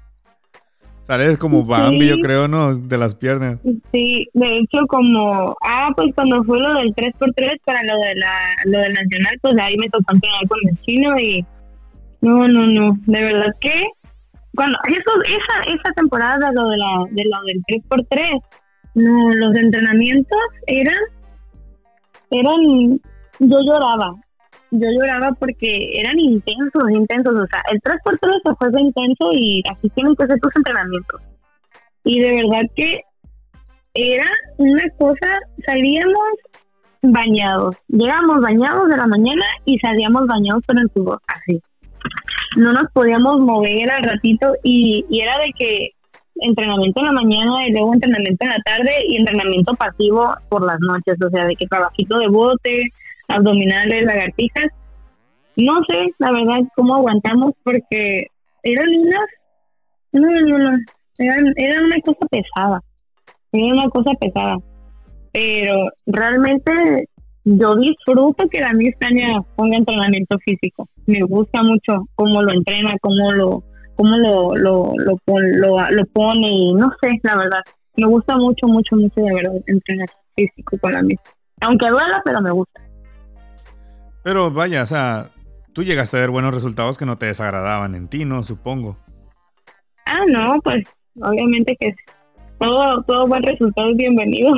[1.01, 2.75] Sales como Bambi, yo creo, ¿no?
[2.75, 3.59] De las piernas.
[3.91, 5.55] Sí, de hecho, como.
[5.61, 9.57] Ah, pues cuando fue lo del 3x3 para lo, de la, lo del Nacional, pues
[9.57, 11.45] ahí me tocó entrenar con el chino y.
[12.21, 12.97] No, no, no.
[13.05, 13.85] De verdad que.
[14.55, 14.77] Cuando.
[14.87, 18.41] Eso, esa, esa temporada, lo, de la, de lo del 3x3.
[18.95, 20.95] No, los entrenamientos eran
[22.33, 22.99] eran,
[23.39, 24.15] yo lloraba,
[24.71, 29.89] yo lloraba porque eran intensos, intensos, o sea, el 3x3 se fue intenso y así
[29.89, 31.21] tienen que ser tus entrenamientos.
[32.03, 33.01] Y de verdad que
[33.93, 34.25] era
[34.57, 36.29] una cosa, salíamos
[37.03, 37.75] bañados.
[37.87, 41.61] Llegamos bañados de la mañana y salíamos bañados con el fútbol, así.
[42.57, 45.91] No nos podíamos mover al ratito y, y era de que
[46.35, 50.79] entrenamiento en la mañana y luego entrenamiento en la tarde y entrenamiento pasivo por las
[50.79, 52.83] noches, o sea, de que trabajito de bote,
[53.27, 54.67] abdominales, lagartijas.
[55.55, 58.27] No sé, la verdad, cómo aguantamos porque
[58.63, 59.25] eran unas,
[60.11, 60.77] no, no, no,
[61.19, 62.81] eran, eran una cosa pesada,
[63.51, 64.57] era una cosa pesada
[65.33, 67.09] pero realmente
[67.43, 70.87] yo disfruto que la España ponga entrenamiento físico.
[71.07, 73.63] Me gusta mucho cómo lo entrena, cómo lo
[74.03, 77.61] cómo lo lo, lo, lo, pone y no sé, la verdad.
[77.95, 81.23] Me gusta mucho, mucho, mucho de verdad entrenar físico con la misma.
[81.61, 82.81] Aunque duela, pero me gusta.
[84.23, 85.29] Pero vaya, o sea,
[85.73, 88.43] tú llegaste a ver buenos resultados que no te desagradaban en ti, ¿no?
[88.43, 88.97] Supongo.
[90.05, 90.85] Ah, no, pues
[91.21, 91.95] obviamente que
[92.59, 94.53] todo, todo buen resultado es bienvenido.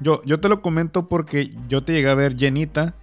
[0.00, 2.94] Yo, yo te lo comento porque yo te llegué a ver llenita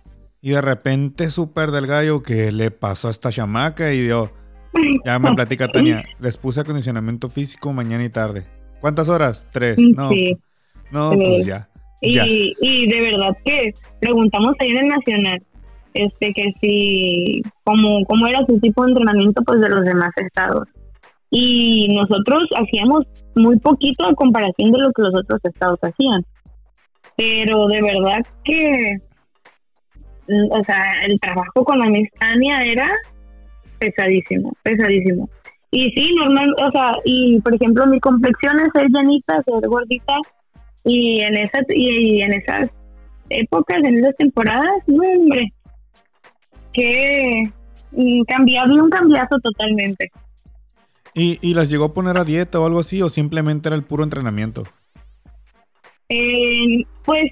[0.41, 4.31] y de repente súper del gallo que le pasó a esta chamaca y yo,
[5.05, 8.45] ya me platica Tania, les puse acondicionamiento físico mañana y tarde.
[8.79, 9.47] ¿Cuántas horas?
[9.51, 9.77] Tres.
[9.77, 10.09] No,
[10.91, 11.69] no pues ya.
[12.01, 15.43] Y, y de verdad que preguntamos ahí en el Nacional,
[15.93, 20.67] este, que si, cómo, cómo era su tipo de entrenamiento pues de los demás estados.
[21.29, 23.05] Y nosotros hacíamos
[23.35, 26.25] muy poquito a comparación de lo que los otros estados hacían
[27.21, 28.97] pero de verdad que,
[30.27, 32.89] o sea, el trabajo con la Mistania era
[33.81, 35.29] pesadísimo, pesadísimo.
[35.71, 40.17] Y sí, normal, o sea, y por ejemplo, mi complexión es ser llenita, ser gordita,
[40.83, 42.69] y en esas, y, en esas
[43.29, 45.51] épocas, en esas temporadas, no, hombre,
[46.73, 47.51] que
[48.27, 50.11] cambiarle un cambiazo totalmente.
[51.13, 53.83] ¿Y, ¿Y las llegó a poner a dieta o algo así, o simplemente era el
[53.83, 54.63] puro entrenamiento?
[56.09, 57.31] Eh, pues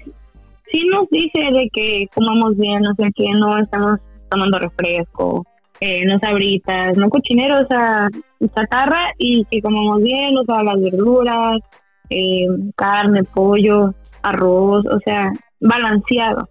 [0.70, 3.98] sí nos dice de que comamos bien, no sé qué, no estamos
[4.30, 5.44] tomando refresco,
[5.80, 8.08] eh, no sabritas, no cochineros, o sea,
[8.54, 11.58] chatarra y que comamos bien, o sea, las verduras,
[12.10, 16.48] eh, carne, pollo, arroz, o sea, balanceado.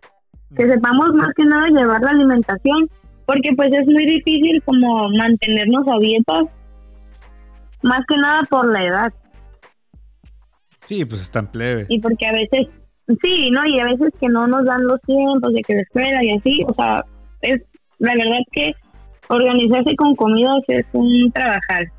[0.56, 2.88] Que sepamos más que nada llevar la alimentación,
[3.28, 6.46] porque pues es muy difícil como mantenernos a dietas,
[7.84, 9.14] más que nada por la edad.
[10.86, 11.86] Sí, pues están plebe.
[11.88, 12.68] Y porque a veces,
[13.22, 13.64] sí, ¿no?
[13.66, 16.64] Y a veces que no nos dan los tiempos de que de escuela y así,
[16.68, 17.06] o sea,
[17.42, 17.62] es
[18.00, 18.74] la verdad que
[19.30, 21.92] organizarse con comidas es un trabajar.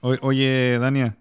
[0.00, 1.16] oye, Dania,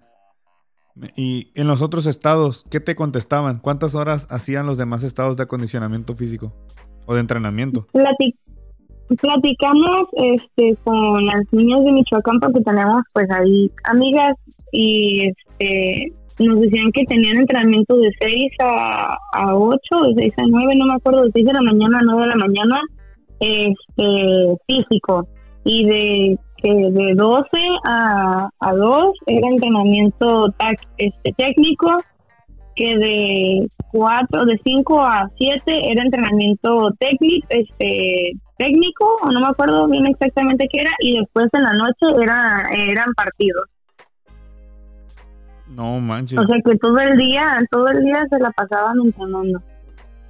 [1.15, 3.59] y en los otros estados, ¿qué te contestaban?
[3.59, 6.53] ¿Cuántas horas hacían los demás estados de acondicionamiento físico
[7.05, 7.87] o de entrenamiento?
[9.19, 14.35] platicamos este, con las niñas de Michoacán porque tenemos pues ahí amigas
[14.71, 19.77] y este nos decían que tenían entrenamiento de 6 a, a 8,
[20.15, 22.27] de 6 a 9, no me acuerdo, de 6 de la mañana a 9 de
[22.27, 22.81] la mañana,
[23.41, 25.27] este físico.
[25.63, 27.47] Y de que de 12
[27.85, 30.53] a, a 2 era entrenamiento
[30.97, 32.01] este, técnico,
[32.75, 39.47] que de 4, de 5 a 7 era entrenamiento técnico, este técnico, o no me
[39.47, 43.65] acuerdo bien exactamente qué era, y después en la noche era, eran partidos.
[45.67, 46.37] No manches.
[46.37, 49.61] O sea que todo el día, todo el día se la pasaban entrenando.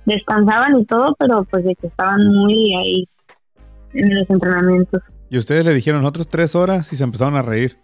[0.06, 3.08] Descansaban y todo, pero pues de que estaban muy ahí
[3.94, 5.02] en los entrenamientos.
[5.30, 7.78] Y ustedes le dijeron otros tres horas y se empezaron a reír.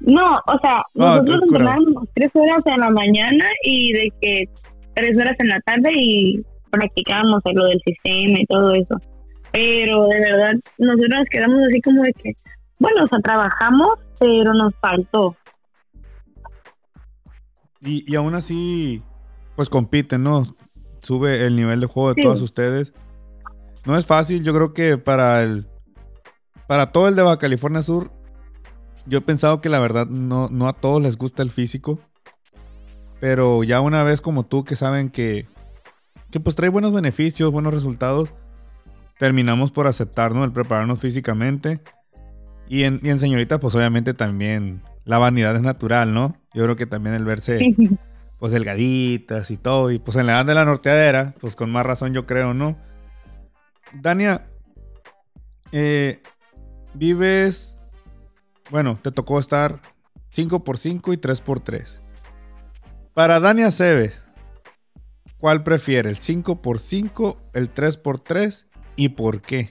[0.00, 4.44] No, o sea, nosotros entrenábamos tres horas en la mañana y de que
[4.94, 9.00] tres horas en la tarde y practicábamos lo del sistema y todo eso.
[9.52, 12.32] Pero de verdad, nosotros nos quedamos así como de que,
[12.78, 15.36] bueno, o sea, trabajamos, pero nos faltó.
[17.80, 19.02] Y, y aún así,
[19.58, 20.46] pues compiten, ¿no?
[21.00, 22.94] Sube el nivel de juego de todos ustedes.
[23.84, 25.66] No es fácil, yo creo que para el.
[26.68, 28.12] Para todo el de Baja California Sur,
[29.06, 31.98] yo he pensado que la verdad no, no a todos les gusta el físico.
[33.18, 35.48] Pero ya una vez como tú que saben que,
[36.30, 38.28] que pues trae buenos beneficios, buenos resultados,
[39.18, 40.44] terminamos por aceptar, ¿no?
[40.44, 41.80] El prepararnos físicamente.
[42.68, 46.36] Y en, y en señoritas, pues obviamente también la vanidad es natural, ¿no?
[46.54, 47.74] Yo creo que también el verse
[48.38, 51.84] pues delgaditas y todo, y pues en la edad de la norteadera, pues con más
[51.84, 52.78] razón yo creo, ¿no?
[53.92, 54.48] Dania,
[55.72, 56.22] eh,
[56.94, 57.76] vives,
[58.70, 59.80] bueno, te tocó estar
[60.32, 62.00] 5x5 y 3x3.
[63.14, 64.30] Para Dania Cebes,
[65.38, 66.10] ¿cuál prefiere?
[66.10, 68.66] ¿El 5x5, el 3x3
[68.96, 69.70] y por qué?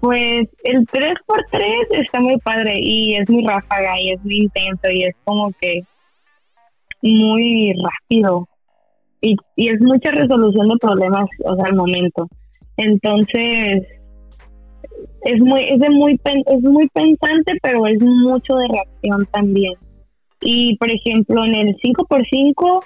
[0.00, 5.04] Pues el 3x3 está muy padre y es muy ráfaga y es muy intenso y
[5.04, 5.84] es como que
[7.02, 8.48] muy rápido
[9.20, 12.28] y, y es mucha resolución de problemas, o sea, al momento.
[12.76, 13.82] Entonces,
[15.22, 19.74] es muy, es de muy, es muy pensante, pero es mucho de reacción también.
[20.40, 22.82] Y por ejemplo, en el 5x5,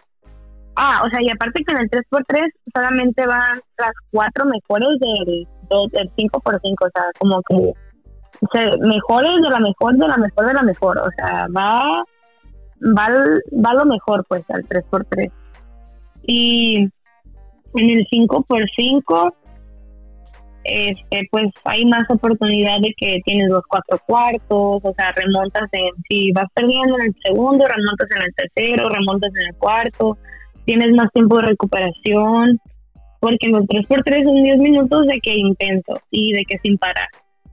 [0.77, 5.47] ah, o sea, y aparte que en el 3x3 solamente van las cuatro mejores del,
[5.93, 7.73] del 5x5, o sea, como que
[8.81, 12.03] mejores de la mejor, de la mejor, de la mejor, o sea, va,
[12.97, 13.09] va,
[13.65, 15.31] va lo mejor pues al 3x3.
[16.27, 16.89] Y
[17.75, 19.33] en el 5x5
[20.65, 25.91] este, pues hay más oportunidad de que tienes los cuatro cuartos, o sea, remontas en,
[26.09, 30.17] si vas perdiendo en el segundo, remontas en el tercero, remontas en el cuarto,
[30.65, 32.59] tienes más tiempo de recuperación,
[33.21, 37.09] porque en los 3x3 son 10 minutos de que intenso y de que sin parar.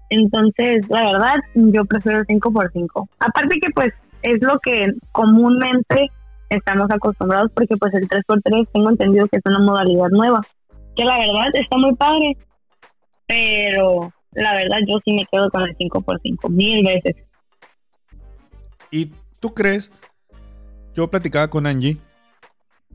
[0.09, 3.07] Entonces, la verdad, yo prefiero el 5x5.
[3.19, 3.91] Aparte que pues
[4.24, 6.11] es lo que comúnmente
[6.49, 10.41] estamos acostumbrados porque pues el 3x3 tengo entendido que es una modalidad nueva,
[10.95, 12.38] que la verdad está muy padre
[13.32, 17.15] pero la verdad yo sí me quedo con el 5x5 mil veces.
[18.91, 19.93] ¿Y tú crees?
[20.93, 21.97] Yo platicaba con Angie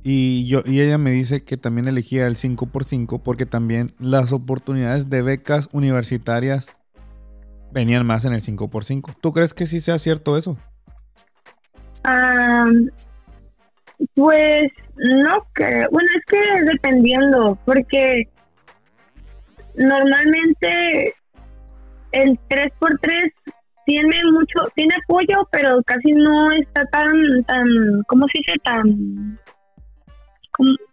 [0.02, 5.08] y, yo, y ella me dice que también elegía el 5x5 porque también las oportunidades
[5.08, 6.76] de becas universitarias
[7.72, 9.16] venían más en el 5x5.
[9.18, 10.58] ¿Tú crees que sí sea cierto eso?
[14.14, 15.88] Pues no creo.
[15.90, 18.28] Bueno, es que dependiendo, porque
[19.76, 21.14] normalmente
[22.12, 23.32] el 3x3
[23.84, 27.66] tiene mucho, tiene apoyo, pero casi no está tan, tan,
[28.08, 28.54] ¿cómo se dice?
[28.64, 29.38] Tan,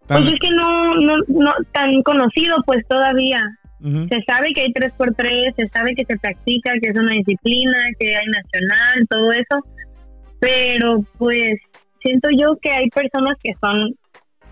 [0.08, 3.44] pues es que no, no, no, tan conocido pues todavía.
[3.84, 8.16] Se sabe que hay 3x3, se sabe que se practica, que es una disciplina, que
[8.16, 9.62] hay nacional, todo eso,
[10.44, 11.54] pero pues
[12.02, 13.96] siento yo que hay personas que son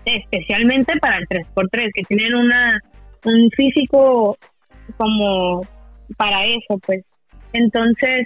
[0.06, 2.80] especialmente para el 3x3, que tienen una
[3.24, 4.38] un físico
[4.96, 5.60] como
[6.16, 7.04] para eso, pues.
[7.52, 8.24] Entonces,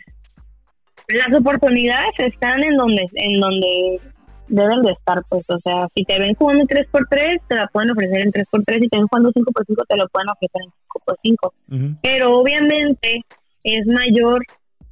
[1.08, 4.00] las oportunidades están en donde en donde
[4.46, 5.42] deben de estar, pues.
[5.48, 8.80] O sea, si te ven jugando 3x3, te la pueden ofrecer en 3x3.
[8.80, 10.70] Si te ven jugando 5x5, te lo pueden ofrecer en
[11.80, 11.98] 5x5.
[12.00, 13.22] Pero obviamente
[13.64, 14.40] es mayor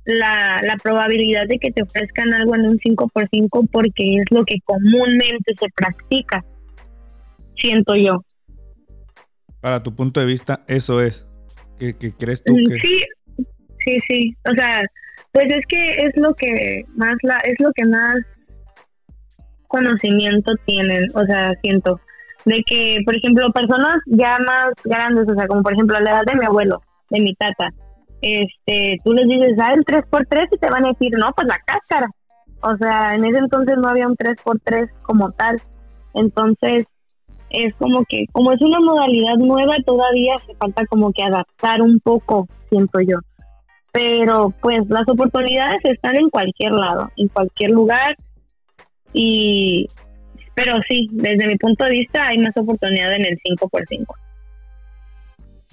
[0.04, 4.56] la, la probabilidad de que te ofrezcan algo en un 5x5 porque es lo que
[4.64, 6.44] comúnmente se practica,
[7.54, 8.24] siento yo
[9.64, 11.26] para tu punto de vista, eso es.
[11.78, 12.78] ¿Qué, crees tú mm, que...?
[12.80, 13.04] Sí,
[13.78, 14.36] sí, sí.
[14.46, 14.84] O sea,
[15.32, 18.16] pues es que es lo que más la, es lo que más
[19.66, 21.98] conocimiento tienen, o sea, siento
[22.44, 26.24] de que, por ejemplo, personas ya más grandes, o sea, como por ejemplo la edad
[26.26, 27.72] de mi abuelo, de mi tata,
[28.24, 31.58] este, tú les dices, ah, el 3x3 y te van a decir, no, pues la
[31.58, 32.08] cáscara.
[32.62, 35.60] O sea, en ese entonces no había un 3x3 como tal.
[36.14, 36.86] Entonces,
[37.50, 42.00] es como que, como es una modalidad nueva, todavía hace falta como que adaptar un
[42.00, 43.18] poco, siento yo.
[43.92, 48.16] Pero pues las oportunidades están en cualquier lado, en cualquier lugar.
[49.12, 49.86] Y,
[50.54, 54.06] pero sí, desde mi punto de vista hay más oportunidad en el 5x5.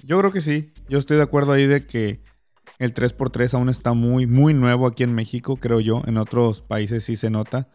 [0.04, 2.20] Yo creo que sí, yo estoy de acuerdo ahí de que
[2.78, 6.02] el 3x3 aún está muy, muy nuevo aquí en México, creo yo.
[6.06, 7.68] En otros países sí se nota.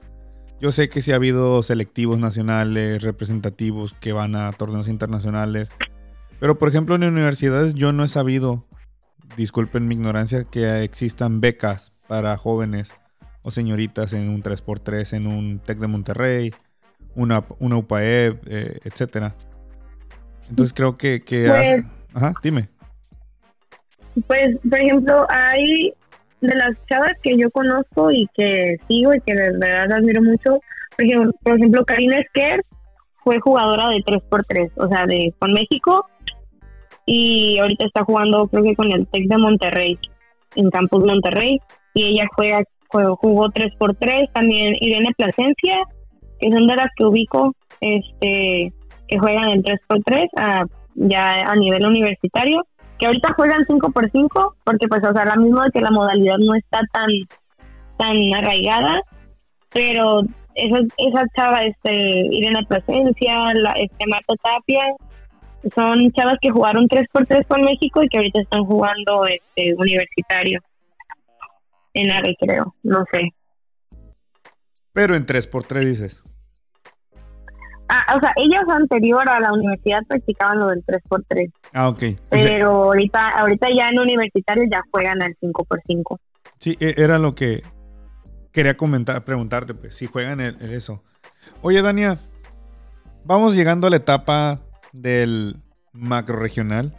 [0.59, 5.69] Yo sé que sí ha habido selectivos nacionales, representativos que van a torneos internacionales.
[6.39, 8.67] Pero por ejemplo en universidades yo no he sabido,
[9.35, 12.91] disculpen mi ignorancia, que existan becas para jóvenes
[13.43, 16.53] o señoritas en un 3x3, en un TEC de Monterrey,
[17.15, 19.33] una, una UPAE, eh, etc.
[20.49, 21.23] Entonces creo que...
[21.23, 22.69] que pues Ajá, dime.
[24.25, 25.93] Pues, por ejemplo, hay
[26.41, 30.59] de las chavas que yo conozco y que sigo y que de verdad admiro mucho,
[30.95, 32.63] por ejemplo, por ejemplo Karina Esquer
[33.23, 36.07] fue jugadora de 3x3, o sea, de con México
[37.05, 39.97] y ahorita está jugando creo que con el Tec de Monterrey,
[40.55, 41.59] en Campus Monterrey,
[41.93, 45.79] y ella juega, jugó 3x3, también Irene Plasencia,
[46.39, 48.73] que son de las que ubico, este
[49.07, 50.65] que juegan en 3x3 a,
[50.95, 52.65] ya a nivel universitario
[52.97, 56.55] que ahorita juegan 5x5, porque pues, o sea, la misma de que la modalidad no
[56.55, 57.09] está tan,
[57.97, 59.01] tan arraigada,
[59.71, 60.21] pero
[60.55, 64.85] esa, esa chava, este, Irene Presencia, la, este, Marta Tapia,
[65.75, 70.61] son chavas que jugaron 3x3 con México y que ahorita están jugando este universitario
[71.93, 73.29] en ARE, creo, no sé.
[74.93, 76.23] Pero en 3x3 dices.
[77.89, 81.51] Ah, o sea, ellos anterior a la universidad practicaban lo del 3x3.
[81.73, 82.03] Ah, ok.
[82.29, 86.19] Pero ahorita, ahorita ya en universitario ya juegan al 5x5.
[86.59, 87.63] Sí, e, era lo que
[88.51, 91.03] quería comentar, preguntarte, pues, si juegan el, eso.
[91.61, 92.17] Oye, Dania,
[93.23, 94.61] vamos llegando a la etapa
[94.91, 95.55] del
[95.93, 96.93] macro regional.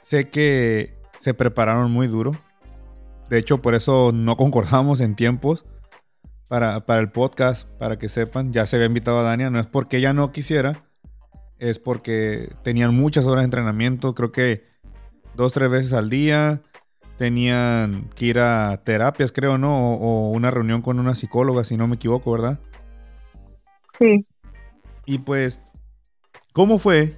[0.00, 2.36] Sé que se prepararon muy duro.
[3.28, 5.66] De hecho, por eso no concordamos en tiempos
[6.48, 8.52] para, para, el podcast, para que sepan.
[8.52, 9.50] Ya se había invitado a Dania.
[9.50, 10.84] No es porque ella no quisiera,
[11.58, 14.14] es porque tenían muchas horas de entrenamiento.
[14.14, 14.62] Creo que
[15.34, 16.62] dos, tres veces al día.
[17.18, 19.94] Tenían que ir a terapias, creo, ¿no?
[19.94, 22.60] O, o una reunión con una psicóloga, si no me equivoco, ¿verdad?
[23.98, 24.22] Sí.
[25.06, 25.60] Y pues,
[26.52, 27.16] ¿cómo fue?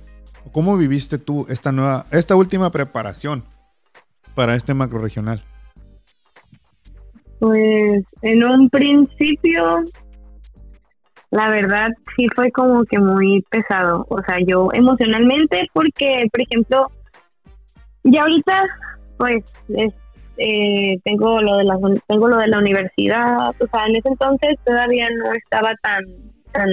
[0.52, 3.44] ¿Cómo viviste tú esta nueva, esta última preparación
[4.34, 5.42] para este macro regional?
[7.38, 9.84] Pues en un principio,
[11.30, 14.06] la verdad sí fue como que muy pesado.
[14.08, 16.90] O sea, yo emocionalmente, porque, por ejemplo,
[18.04, 18.64] ya ahorita,
[19.18, 19.44] pues,
[20.38, 21.76] eh, tengo lo de la
[22.06, 23.50] tengo lo de la universidad.
[23.50, 26.04] O sea, en ese entonces todavía no estaba tan
[26.52, 26.68] tan,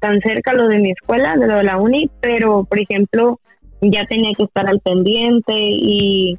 [0.00, 3.40] tan cerca lo de mi escuela, de lo de la uni, pero por ejemplo
[3.80, 6.38] ya tenía que estar al pendiente y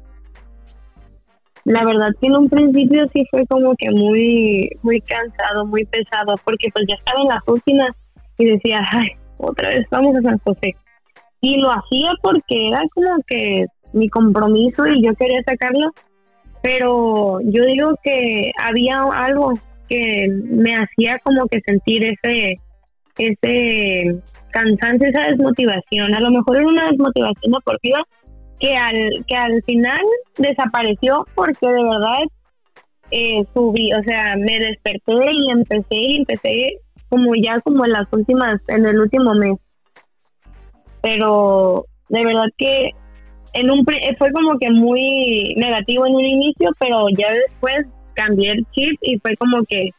[1.68, 6.34] la verdad que en un principio sí fue como que muy, muy cansado, muy pesado,
[6.42, 7.90] porque pues ya estaba en las últimas
[8.38, 10.74] y decía, ay, otra vez vamos a San José.
[11.42, 15.92] Y lo hacía porque era como que mi compromiso y yo quería sacarlo,
[16.62, 19.52] pero yo digo que había algo
[19.88, 22.56] que me hacía como que sentir ese
[23.18, 26.14] ese cansancio, esa desmotivación.
[26.14, 28.02] A lo mejor era una desmotivación deportiva
[28.58, 30.00] que al, que al final
[30.36, 32.22] desapareció porque de verdad
[33.10, 38.06] eh, subí, o sea, me desperté y empecé y empecé como ya como en las
[38.12, 39.58] últimas, en el último mes.
[41.00, 42.90] Pero de verdad que
[43.54, 43.86] en un
[44.18, 49.18] fue como que muy negativo en un inicio, pero ya después cambié el chip y
[49.18, 49.90] fue como que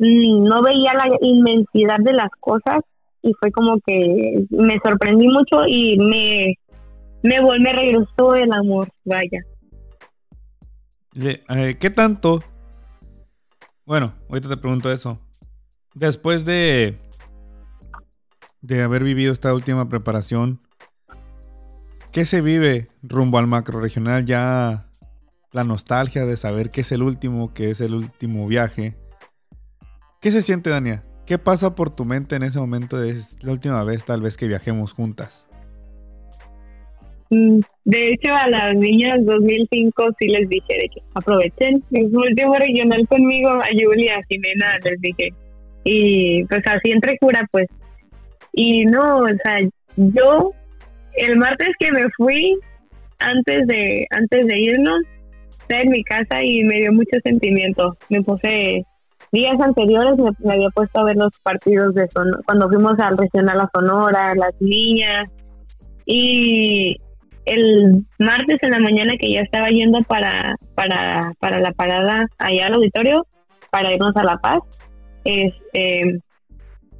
[0.00, 2.78] Mm, no veía la inmensidad de las cosas
[3.22, 6.54] y fue como que me sorprendí mucho y me,
[7.22, 9.40] me, me regresó el amor, vaya.
[11.14, 12.42] Eh, ¿Qué tanto?
[13.84, 15.18] Bueno, ahorita te pregunto eso.
[15.94, 16.98] Después de,
[18.62, 20.60] de haber vivido esta última preparación,
[22.12, 24.24] ¿qué se vive rumbo al macro regional?
[24.24, 24.86] Ya
[25.52, 28.96] la nostalgia de saber que es el último, que es el último viaje.
[30.20, 31.02] ¿Qué se siente, Dania?
[31.26, 32.98] ¿Qué pasa por tu mente en ese momento?
[32.98, 35.49] de la última vez, tal vez, que viajemos juntas.
[37.30, 42.56] Mm, de hecho, a las niñas 2005 sí les dije de que aprovechen es último
[42.56, 45.32] regional conmigo, a Julia, a Jimena, les dije.
[45.84, 47.66] Y pues así entre cura, pues.
[48.52, 49.60] Y no, o sea,
[49.96, 50.52] yo
[51.14, 52.58] el martes que me fui,
[53.18, 55.00] antes de antes de irnos,
[55.60, 57.96] estaba en mi casa y me dio mucho sentimiento.
[58.08, 58.84] Me puse
[59.32, 63.60] días anteriores me, había puesto a ver los partidos de Sonora, cuando fuimos al regional
[63.60, 65.26] a Sonora, las niñas,
[66.06, 67.00] y
[67.50, 72.66] el martes en la mañana que ya estaba yendo para, para, para la parada allá
[72.66, 73.26] al auditorio,
[73.70, 74.60] para irnos a La Paz,
[75.24, 76.20] este,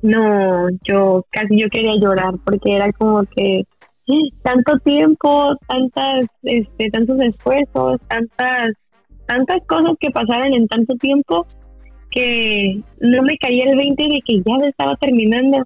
[0.03, 3.65] no, yo casi yo quería llorar porque era como que
[4.43, 8.71] tanto tiempo, tantas, este, tantos esfuerzos, tantas,
[9.27, 11.47] tantas cosas que pasaron en tanto tiempo
[12.11, 15.65] que no me caía el 20 de que ya estaba terminando.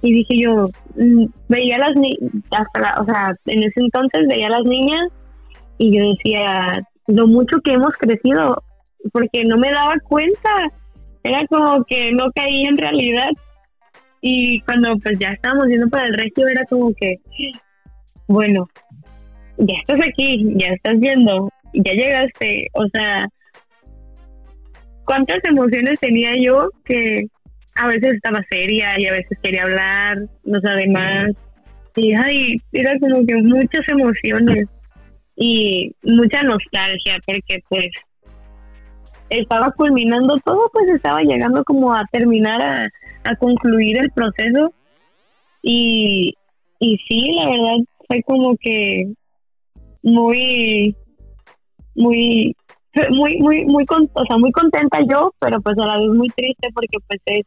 [0.00, 0.70] Y dije yo,
[1.48, 2.18] veía las niñas,
[3.00, 5.08] o sea, en ese entonces veía a las niñas
[5.78, 8.62] y yo decía, lo mucho que hemos crecido,
[9.12, 10.72] porque no me daba cuenta,
[11.22, 13.30] era como que no caía en realidad.
[14.20, 17.16] Y cuando pues ya estábamos yendo para el resto era como que,
[18.26, 18.68] bueno,
[19.58, 23.28] ya estás aquí, ya estás viendo, ya llegaste, o sea,
[25.04, 27.26] cuántas emociones tenía yo que
[27.76, 31.28] a veces estaba seria y a veces quería hablar, no sabe más.
[31.96, 34.68] Y ay, era como que muchas emociones
[35.36, 37.88] y mucha nostalgia porque pues
[39.30, 42.88] estaba culminando todo, pues estaba llegando como a terminar, a,
[43.24, 44.72] a concluir el proceso.
[45.62, 46.34] Y,
[46.78, 49.12] y sí, la verdad fue como que
[50.02, 50.94] muy,
[51.94, 52.54] muy
[53.10, 56.68] muy, muy, muy, o sea, muy contenta yo, pero pues a la vez muy triste
[56.72, 57.42] porque pues es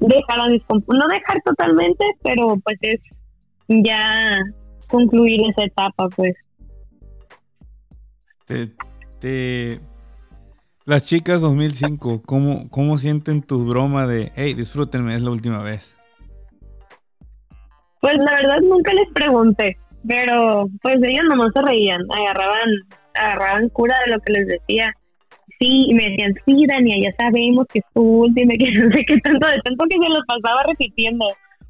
[0.00, 3.00] dejar a mis no dejar totalmente, pero pues es
[3.68, 4.40] ya
[4.88, 6.34] concluir esa etapa, pues.
[9.18, 9.80] Te,
[10.84, 15.96] Las chicas 2005, ¿cómo, ¿cómo sienten tu broma de, hey, disfrútenme, es la última vez?
[18.00, 19.76] Pues la verdad nunca les pregunté,
[20.06, 22.70] pero pues ellos nomás se reían, agarraban
[23.16, 24.92] agarraban cura de lo que les decía.
[25.58, 29.04] Sí, y me decían, sí, Dania, ya sabemos que es tu última, que no sé
[29.04, 31.26] qué tanto, de tanto que se lo pasaba repitiendo,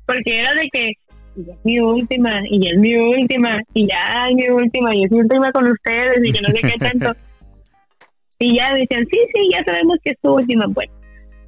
[0.07, 0.93] porque era de que
[1.37, 5.05] ya es mi última, y ya es mi última, y ya es mi última, y
[5.05, 7.13] es mi última con ustedes, y que no sé qué tanto.
[8.39, 10.89] y ya decían, sí, sí, ya sabemos que es tu última, pues.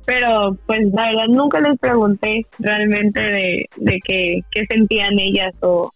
[0.07, 5.93] Pero, pues, la verdad, nunca les pregunté realmente de, de qué, qué sentían ellas o,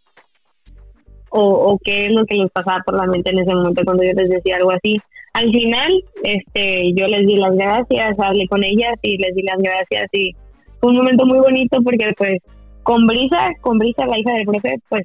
[1.30, 4.02] o, o qué es lo que les pasaba por la mente en ese momento cuando
[4.02, 5.00] yo les decía algo así.
[5.34, 5.92] Al final,
[6.24, 10.34] este, yo les di las gracias, hablé con ellas y les di las gracias y
[10.80, 12.38] fue un momento muy bonito porque pues
[12.82, 15.02] con Brisa, con Brisa, la hija del profe, pues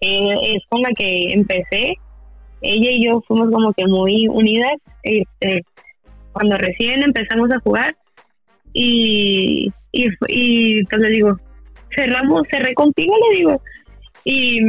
[0.00, 1.94] eh, es con la que empecé.
[2.60, 5.64] Ella y yo fuimos como que muy unidas este,
[6.32, 7.96] cuando recién empezamos a jugar
[8.72, 11.38] y, y, pues le digo,
[11.90, 13.62] cerramos, cerré contigo, le digo.
[14.24, 14.60] Y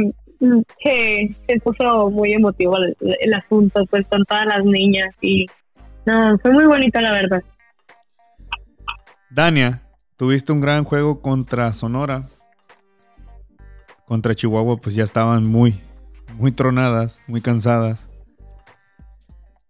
[0.78, 5.46] que se puso muy emotivo el, asunto, pues con todas las niñas y
[6.06, 7.42] no, fue muy bonito la verdad.
[9.30, 9.82] Dania,
[10.16, 12.28] tuviste un gran juego contra Sonora.
[14.06, 15.80] Contra Chihuahua, pues ya estaban muy,
[16.34, 18.08] muy tronadas, muy cansadas.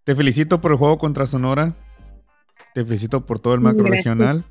[0.02, 1.72] Te felicito por el juego contra Sonora.
[2.74, 4.44] Te felicito por todo el macro regional.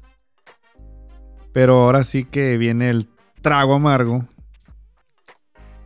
[1.51, 3.07] Pero ahora sí que viene el
[3.41, 4.25] trago amargo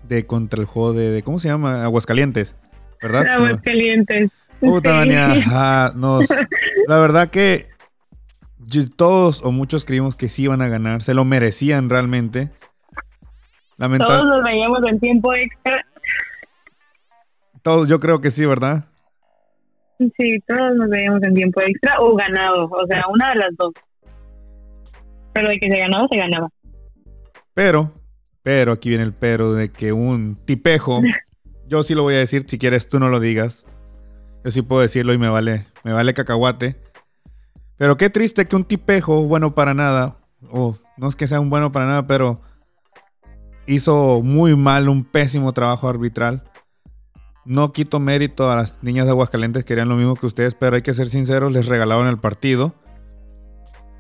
[0.08, 1.84] de contra el juego de, ¿cómo se llama?
[1.84, 2.56] Aguascalientes,
[3.02, 3.28] ¿verdad?
[3.32, 4.32] Aguascalientes.
[4.60, 5.36] Puta, Dania,
[5.96, 7.64] la verdad que
[8.96, 12.52] todos o muchos creímos que sí iban a ganar, se lo merecían realmente.
[13.78, 15.86] Todos nos veíamos en tiempo extra.
[17.62, 18.86] Todos, yo creo que sí, ¿verdad?
[20.00, 23.74] Sí, todos nos veíamos en tiempo extra o ganado, o sea, una de las dos.
[25.34, 26.48] Pero de que se ganaba, se ganaba.
[27.54, 27.94] Pero
[28.48, 31.02] pero aquí viene el pero de que un tipejo,
[31.68, 33.66] yo sí lo voy a decir, si quieres tú no lo digas.
[34.46, 36.80] Yo sí puedo decirlo y me vale, me vale cacahuate.
[37.76, 40.16] Pero qué triste que un tipejo bueno para nada,
[40.50, 42.40] o no es que sea un bueno para nada, pero
[43.66, 46.50] hizo muy mal, un pésimo trabajo arbitral.
[47.44, 50.84] No quito mérito a las niñas de Aguascalientes, querían lo mismo que ustedes, pero hay
[50.84, 52.74] que ser sinceros, les regalaron el partido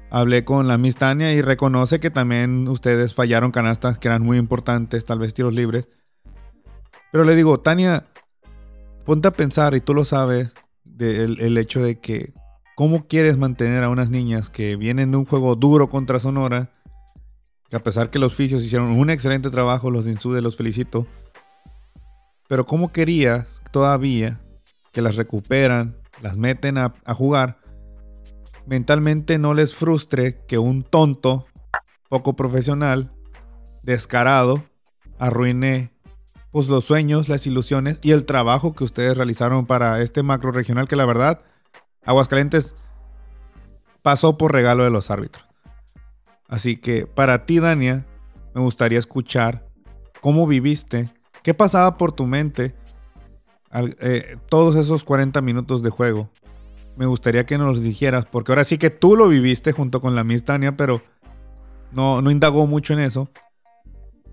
[0.10, 4.38] hablé con la Miss Tania y reconoce que también ustedes fallaron canastas que eran muy
[4.38, 5.90] importantes, tal vez tiros libres.
[7.12, 8.08] Pero le digo, Tania,
[9.06, 10.54] ponte a pensar, y tú lo sabes,
[10.84, 12.34] del el hecho de que
[12.76, 16.72] cómo quieres mantener a unas niñas que vienen de un juego duro contra Sonora,
[17.70, 21.08] que a pesar que los oficios hicieron un excelente trabajo, los de Insude los felicito,
[22.48, 24.40] pero cómo querías todavía
[24.94, 27.60] que las recuperan, las meten a jugar
[28.68, 31.48] mentalmente no les frustre que un tonto,
[32.10, 33.12] poco profesional,
[33.84, 34.64] descarado,
[35.18, 35.92] arruine
[36.52, 40.88] pues, los sueños, las ilusiones y el trabajo que ustedes realizaron para este macro regional
[40.88, 41.42] que la verdad,
[42.06, 42.76] Aguascalientes
[44.02, 45.46] pasó por regalo de los árbitros.
[46.48, 48.06] Así que para ti, Dania,
[48.54, 49.68] me gustaría escuchar
[50.22, 52.76] cómo viviste, qué pasaba por tu mente
[53.74, 56.30] eh, todos esos 40 minutos de juego
[56.98, 60.16] me gustaría que nos lo dijeras, porque ahora sí que tú lo viviste junto con
[60.16, 61.02] la Miss Tania, pero
[61.92, 63.32] no, no indagó mucho en eso.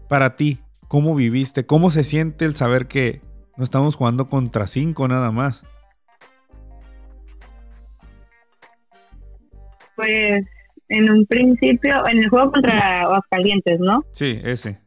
[0.08, 1.66] Para ti, ¿cómo viviste?
[1.66, 3.20] ¿Cómo se siente el saber que
[3.56, 5.64] no estamos jugando contra cinco nada más?
[9.96, 10.44] Pues
[10.88, 14.04] en un principio, en el juego contra Aguascalientes, ¿no?
[14.10, 14.80] Sí, ese.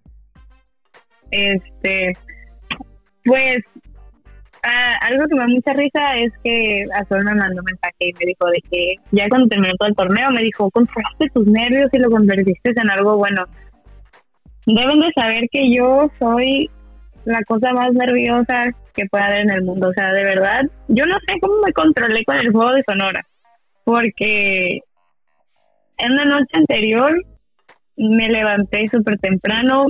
[1.31, 2.17] Este,
[3.23, 3.59] pues
[4.63, 8.13] Ah, algo que me da mucha risa es que Azul me mandó un mensaje y
[8.13, 11.87] me dijo de que ya cuando terminó todo el torneo me dijo, controlaste tus nervios
[11.91, 13.45] y lo convertiste en algo bueno.
[14.65, 16.69] Deben de saber que yo soy
[17.25, 19.89] la cosa más nerviosa que pueda haber en el mundo.
[19.89, 23.25] O sea, de verdad, yo no sé cómo me controlé con el juego de Sonora.
[23.83, 24.81] Porque
[25.97, 27.23] en la noche anterior
[27.95, 29.85] me levanté súper temprano.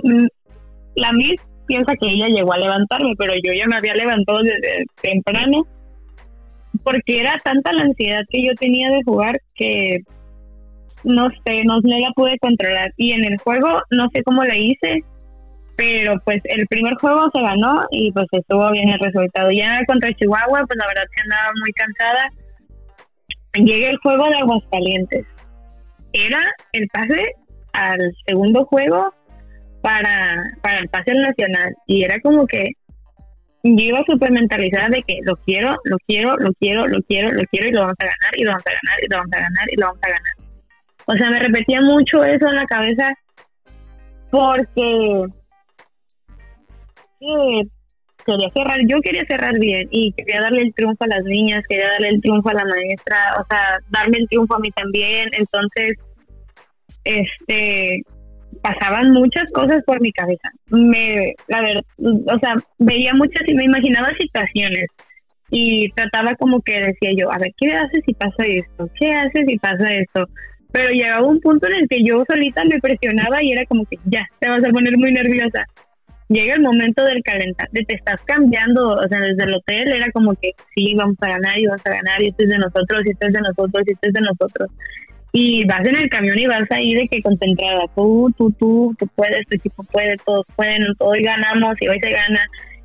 [0.96, 4.86] La misma piensa que ella llegó a levantarme, pero yo ya me había levantado desde
[5.02, 5.68] temprano
[6.84, 10.00] porque era tanta la ansiedad que yo tenía de jugar que
[11.04, 12.94] no sé, no, la pude controlar.
[12.98, 15.04] Y en el juego no sé cómo la hice,
[15.76, 19.52] pero pues el primer juego se ganó y pues estuvo bien el resultado.
[19.52, 22.30] Ya contra Chihuahua, pues la verdad que andaba muy cansada.
[23.54, 25.26] Llegué el juego de Aguascalientes.
[26.14, 26.42] Era
[26.74, 27.36] el pase
[27.74, 29.14] al segundo juego
[29.82, 32.72] para, para el pase nacional y era como que
[33.64, 37.44] yo iba súper mentalizada de que lo quiero, lo quiero, lo quiero, lo quiero, lo
[37.52, 39.40] quiero y lo vamos a ganar y lo vamos a ganar y lo vamos a
[39.40, 40.34] ganar y lo vamos a ganar.
[41.06, 43.14] O sea, me repetía mucho eso en la cabeza
[44.30, 45.24] porque
[48.26, 51.90] quería cerrar, yo quería cerrar bien y quería darle el triunfo a las niñas, quería
[51.92, 55.94] darle el triunfo a la maestra, o sea, darme el triunfo a mí también, entonces,
[57.06, 58.04] este,
[58.62, 60.50] pasaban muchas cosas por mi cabeza.
[60.68, 64.86] Me, la verdad, o sea, veía muchas y me imaginaba situaciones
[65.50, 68.90] y trataba como que decía yo, a ver, ¿qué haces si pasa esto?
[69.00, 70.28] ¿Qué haces si pasa esto?
[70.72, 73.98] Pero llegaba un punto en el que yo solita me presionaba y era como que
[74.06, 75.66] ya, te vas a poner muy nerviosa.
[76.30, 80.12] Llega el momento del calentar, de te estás cambiando, o sea, desde el hotel era
[80.12, 83.02] como que sí, vamos a ganar y vamos a ganar y esto es de nosotros
[83.06, 84.70] y esto es de nosotros y esto es de nosotros.
[85.34, 89.08] Y vas en el camión y vas ahí de que concentrada, tú, tú, tú, tú
[89.16, 92.40] puedes, tu equipo puede, todos pueden, hoy ganamos y hoy se gana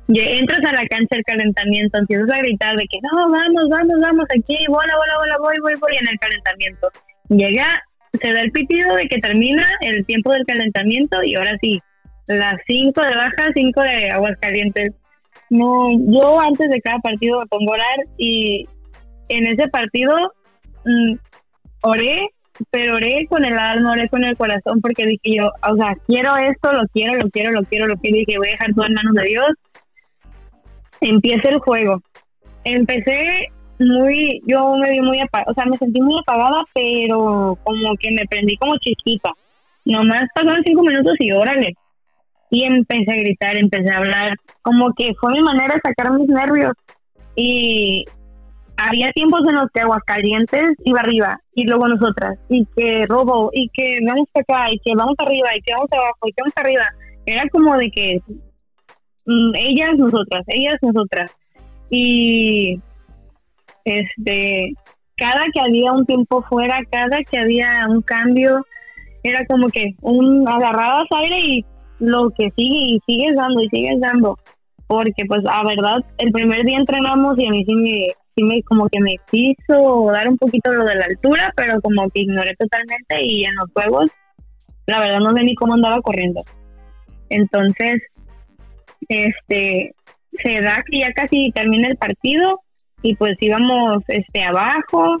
[0.07, 3.95] y entras a la cancha del calentamiento, empiezas a gritar de que no, vamos, vamos,
[4.01, 6.89] vamos, aquí, bola, bola, bola, voy, voy, voy en el calentamiento.
[7.29, 7.81] Llega,
[8.21, 11.79] se da el pitido de que termina el tiempo del calentamiento y ahora sí,
[12.27, 14.91] las cinco de baja, cinco de aguas calientes.
[15.49, 17.79] No, yo antes de cada partido me pongo a
[18.17, 18.67] y
[19.29, 20.33] en ese partido
[20.85, 21.13] mm,
[21.83, 22.29] oré,
[22.71, 26.35] pero oré con el alma, oré con el corazón porque dije yo, o sea, quiero
[26.37, 28.85] esto, lo quiero, lo quiero, lo quiero, lo quiero y dije voy a dejar todo
[28.85, 29.49] en manos de Dios
[31.09, 32.01] empieza el juego.
[32.63, 37.95] Empecé muy, yo me vi muy apagada, o sea, me sentí muy apagada, pero como
[37.95, 39.31] que me prendí como chiquita.
[39.85, 41.75] Nomás pasaron cinco minutos y órale.
[42.49, 46.29] Y empecé a gritar, empecé a hablar, como que fue mi manera de sacar mis
[46.29, 46.73] nervios.
[47.35, 48.05] Y
[48.87, 53.69] había tiempos en los que Aguascalientes iba arriba y luego nosotras, y que robo, y
[53.69, 56.85] que vamos acá, y que vamos arriba, y que vamos abajo, y que vamos arriba.
[57.25, 58.21] Era como de que
[59.25, 61.31] Mm, ellas, nosotras, ellas, nosotras.
[61.89, 62.77] Y
[63.85, 64.73] este,
[65.15, 68.65] cada que había un tiempo fuera, cada que había un cambio,
[69.23, 71.65] era como que un agarradas aire y
[71.99, 74.37] lo que sigue y sigues dando y sigues dando.
[74.87, 78.61] Porque pues a verdad, el primer día entrenamos y a mí sí me, sí me
[78.63, 82.55] como que me quiso dar un poquito lo de la altura, pero como que ignoré
[82.55, 84.09] totalmente y en los juegos,
[84.87, 86.43] la verdad no sé ni cómo andaba corriendo.
[87.29, 88.01] Entonces,
[89.07, 89.95] este
[90.37, 92.61] se da que ya casi termina el partido
[93.01, 95.17] y pues íbamos este abajo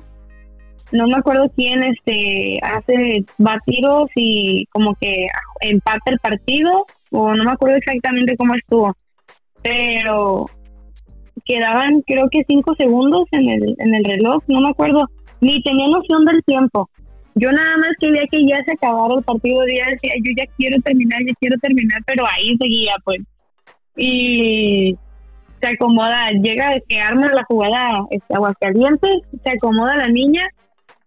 [0.91, 5.27] no me acuerdo quién este hace va tiros y como que
[5.61, 8.95] empata el partido o no me acuerdo exactamente cómo estuvo
[9.61, 10.49] pero
[11.45, 15.09] quedaban creo que cinco segundos en el en el reloj no me acuerdo
[15.41, 16.89] ni tenía noción del tiempo
[17.35, 20.81] yo nada más quería que ya se acabara el partido ya decía yo ya quiero
[20.81, 23.19] terminar ya quiero terminar pero ahí seguía pues
[23.95, 24.97] y
[25.63, 30.45] se acomoda, llega que arma la jugada este, Aguascalientes, se acomoda la niña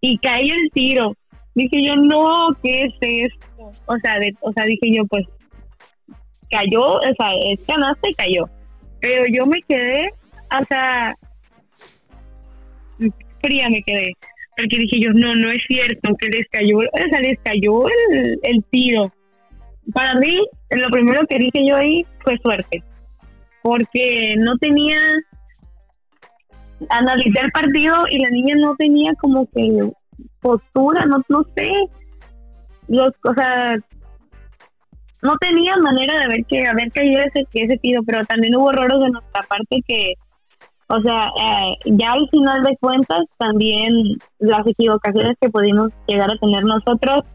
[0.01, 1.13] y cae el tiro.
[1.53, 3.71] Dije yo, no, ¿qué es esto?
[3.85, 5.27] O sea, de, o sea, dije yo, pues
[6.49, 8.49] cayó, o sea, es canasta y cayó.
[8.99, 10.11] Pero yo me quedé,
[10.51, 11.15] o sea,
[13.41, 14.13] fría me quedé.
[14.57, 18.39] Porque dije yo, no, no es cierto que les cayó, o sea, les cayó el,
[18.41, 19.11] el tiro
[19.93, 20.39] para mí,
[20.71, 22.83] lo primero que dije yo ahí fue suerte,
[23.61, 24.99] porque no tenía,
[26.89, 29.91] analicé el partido y la niña no tenía como que
[30.41, 31.71] postura, no, no sé,
[32.89, 33.77] los, o sea,
[35.21, 38.99] no tenía manera de ver que haber caído ese, ese tiro, pero también hubo errores
[38.99, 40.13] de nuestra parte que,
[40.89, 43.91] o sea, eh, ya al final de cuentas también
[44.39, 47.25] las equivocaciones que pudimos llegar a tener nosotros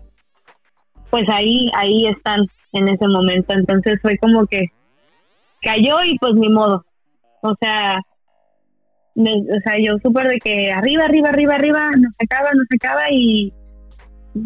[1.10, 2.40] pues ahí, ahí están
[2.72, 3.52] en ese momento.
[3.52, 4.68] Entonces fue como que
[5.60, 6.86] cayó y pues ni modo.
[7.42, 8.00] O sea,
[9.14, 13.52] o sea, yo súper de que arriba, arriba, arriba, arriba, nos acaba, nos acaba y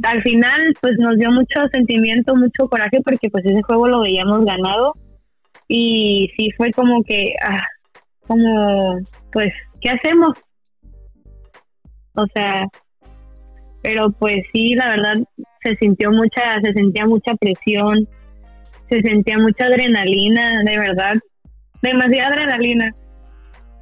[0.02, 4.44] al final pues nos dio mucho sentimiento, mucho coraje porque pues ese juego lo veíamos
[4.44, 4.92] ganado
[5.68, 7.64] y sí fue como que, ah,
[8.26, 8.98] como,
[9.32, 10.30] pues, ¿qué hacemos?
[12.14, 12.66] O sea,
[13.82, 15.16] pero pues sí, la verdad
[15.62, 18.08] se sintió mucha, se sentía mucha presión,
[18.90, 21.14] se sentía mucha adrenalina, de verdad,
[21.82, 22.92] demasiada adrenalina,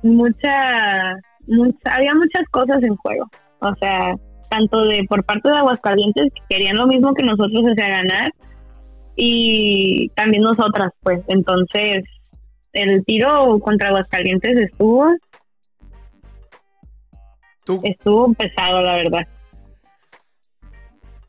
[0.02, 1.16] mucha,
[1.46, 3.30] mucha, había muchas cosas en juego,
[3.60, 4.14] o sea,
[4.50, 8.30] tanto de por parte de Aguascalientes que querían lo mismo que nosotros, o sea, ganar,
[9.16, 12.00] y también nosotras, pues, entonces
[12.74, 15.08] el tiro contra Aguascalientes estuvo,
[17.82, 19.26] estuvo pesado, la verdad.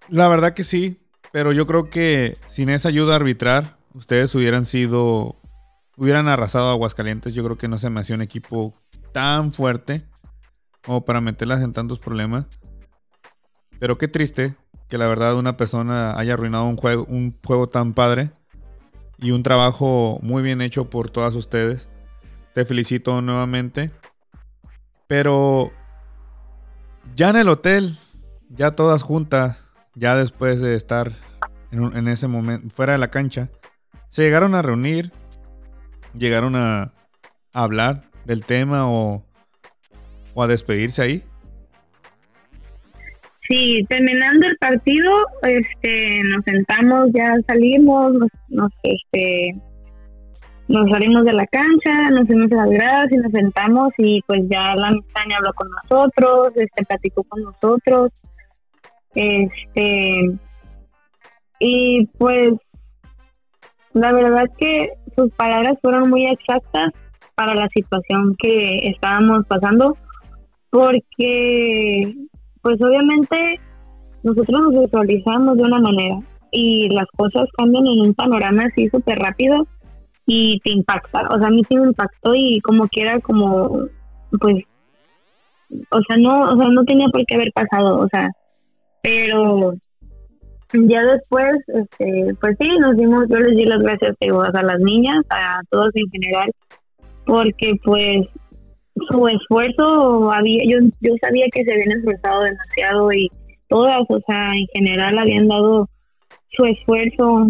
[0.10, 1.00] La verdad que sí,
[1.32, 5.36] pero yo creo que sin esa ayuda a arbitrar, ustedes hubieran sido,
[5.98, 7.34] hubieran arrasado a Aguascalientes.
[7.34, 8.74] Yo creo que no se me hacía un equipo
[9.12, 10.04] tan fuerte
[10.84, 12.46] como para meterlas en tantos problemas.
[13.80, 14.56] Pero qué triste
[14.88, 18.32] que la verdad una persona haya arruinado un juego, un juego tan padre
[19.18, 21.90] y un trabajo muy bien hecho por todas ustedes.
[22.54, 23.92] te felicito nuevamente.
[25.08, 25.72] Pero
[27.16, 27.98] ya en el hotel,
[28.50, 31.12] ya todas juntas, ya después de estar
[31.72, 33.50] en, ese momento fuera de la cancha,
[34.10, 35.12] se llegaron a reunir,
[36.14, 36.94] llegaron a,
[37.54, 39.26] hablar del tema o,
[40.34, 41.24] o a despedirse ahí.
[43.48, 45.12] Sí, terminando el partido,
[45.44, 48.14] este, nos sentamos, ya salimos,
[48.50, 49.54] nos, este,
[50.68, 54.42] nos salimos de la cancha, nos fuimos a las gradas y nos sentamos y pues
[54.50, 58.10] ya la amistad habló con nosotros, este, platicó con nosotros,
[59.14, 60.40] este,
[61.60, 62.54] y pues
[63.94, 66.90] la verdad que sus palabras fueron muy exactas
[67.36, 69.98] para la situación que estábamos pasando,
[70.72, 72.14] porque
[72.66, 73.60] pues obviamente
[74.24, 79.20] nosotros nos visualizamos de una manera y las cosas cambian en un panorama así súper
[79.20, 79.68] rápido
[80.26, 81.28] y te impacta.
[81.30, 83.86] O sea, a mí sí me impactó y como que era como,
[84.42, 84.64] pues,
[85.92, 88.32] o sea, no, o sea, no tenía por qué haber pasado, o sea,
[89.04, 89.76] pero
[90.74, 95.20] ya después, este, pues sí, nos dimos, yo les di las gracias a las niñas,
[95.30, 96.52] a todos en general,
[97.28, 98.28] porque pues
[98.96, 103.30] su esfuerzo había yo yo sabía que se habían esforzado demasiado y
[103.68, 105.90] todas o sea en general habían dado
[106.50, 107.50] su esfuerzo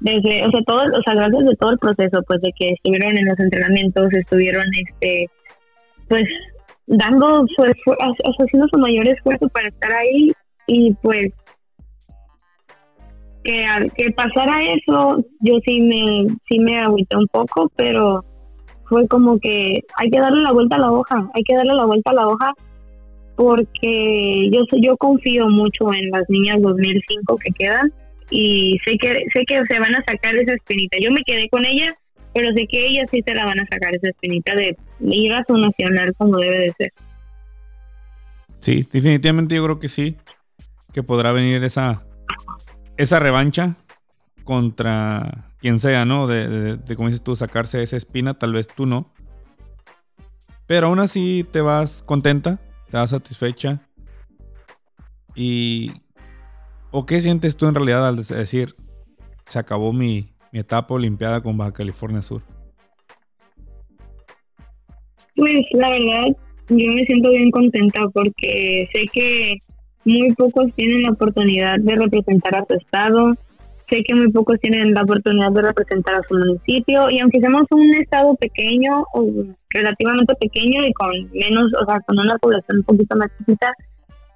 [0.00, 3.16] desde o sea todo o sea gracias de todo el proceso pues de que estuvieron
[3.16, 5.30] en los entrenamientos estuvieron este
[6.08, 6.28] pues
[6.86, 10.32] dando su esfuerzo haciendo su mayor esfuerzo para estar ahí
[10.66, 11.28] y pues
[13.44, 13.66] que
[13.96, 18.24] que pasara eso yo sí me sí me agüité un poco pero
[18.92, 21.86] fue como que hay que darle la vuelta a la hoja, hay que darle la
[21.86, 22.52] vuelta a la hoja
[23.36, 27.90] porque yo yo confío mucho en las niñas 2005 que quedan
[28.28, 30.98] y sé que sé que se van a sacar esa espinita.
[31.00, 31.94] Yo me quedé con ellas,
[32.34, 35.42] pero sé que ellas sí se la van a sacar esa espinita de ir a
[35.48, 36.92] su nacional como debe de ser.
[38.60, 40.18] Sí, definitivamente yo creo que sí,
[40.92, 42.04] que podrá venir esa
[42.98, 43.74] esa revancha
[44.44, 46.26] contra quien sea, ¿no?
[46.26, 49.12] De, de, como dices tú, sacarse esa espina, tal vez tú no.
[50.66, 53.80] Pero aún así te vas contenta, te vas satisfecha.
[55.34, 55.92] Y...
[56.94, 58.74] ¿O qué sientes tú en realidad al decir,
[59.46, 62.42] se acabó mi, mi etapa olimpiada con Baja California Sur?
[65.34, 66.26] Pues la verdad,
[66.68, 69.54] yo me siento bien contenta porque sé que
[70.04, 73.34] muy pocos tienen la oportunidad de representar a su estado,
[73.92, 77.64] sé que muy pocos tienen la oportunidad de representar a su municipio y aunque seamos
[77.70, 79.26] un estado pequeño o
[79.68, 83.70] relativamente pequeño y con menos, o sea, con una población un poquito más chiquita,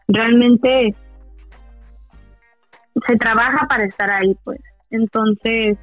[0.09, 0.94] realmente
[3.07, 4.59] se trabaja para estar ahí, pues.
[4.90, 5.78] Entonces,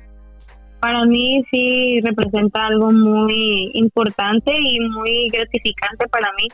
[0.79, 6.47] para mí sí representa algo muy importante y muy gratificante para mí,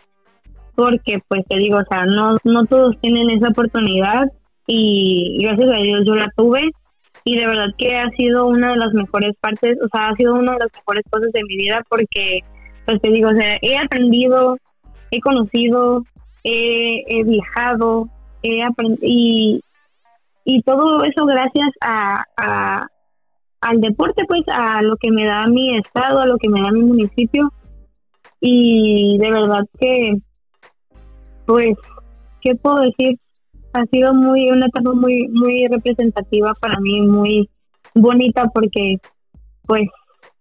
[0.75, 4.23] porque pues te digo, o sea, no, no todos tienen esa oportunidad
[4.67, 6.71] y gracias a Dios yo la tuve
[7.23, 10.33] y de verdad que ha sido una de las mejores partes, o sea, ha sido
[10.33, 12.41] una de las mejores cosas de mi vida porque,
[12.85, 14.57] pues te digo, o sea, he aprendido,
[15.11, 16.05] he conocido,
[16.43, 18.09] he, viajado,
[18.43, 19.61] he aprendido y,
[20.65, 22.87] todo eso gracias a, a,
[23.61, 26.71] al deporte, pues a lo que me da mi estado, a lo que me da
[26.71, 27.51] mi municipio
[28.39, 30.17] y de verdad que,
[31.45, 31.73] pues,
[32.41, 33.19] ¿qué puedo decir?
[33.73, 37.49] Ha sido muy una etapa muy muy representativa para mí, muy
[37.93, 38.97] bonita porque
[39.67, 39.87] pues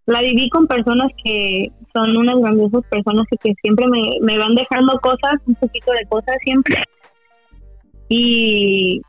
[0.06, 4.54] la viví con personas que son unas grandiosas personas y que siempre me, me van
[4.54, 6.82] dejando cosas, un poquito de cosas siempre.
[8.08, 9.02] Y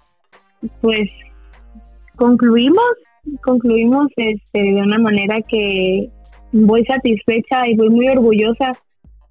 [0.81, 1.09] pues
[2.17, 2.83] concluimos,
[3.45, 6.09] concluimos este, de una manera que
[6.51, 8.73] voy satisfecha y voy muy orgullosa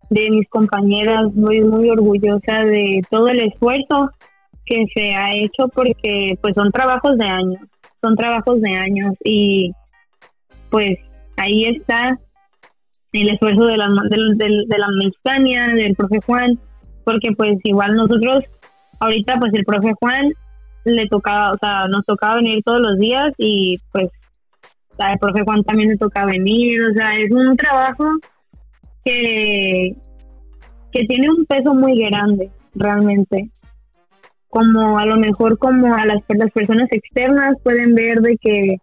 [0.09, 4.11] de mis compañeras, voy muy orgullosa de todo el esfuerzo
[4.69, 7.63] que se ha hecho porque pues son trabajos de años,
[8.03, 9.73] son trabajos de años y
[10.71, 10.99] pues
[11.37, 12.19] ahí está
[13.13, 16.59] el esfuerzo de la, de, de la mexicania, del profe Juan,
[17.05, 18.45] porque pues igual nosotros,
[19.01, 20.33] ahorita pues el profe Juan
[20.85, 24.09] le tocaba, o sea, nos tocaba venir todos los días y pues
[24.99, 28.05] al profe Juan también le toca venir, o sea, es un trabajo
[29.05, 29.97] que,
[30.93, 33.51] que tiene un peso muy grande realmente
[34.49, 38.77] como a lo mejor como a las, las personas externas pueden ver de que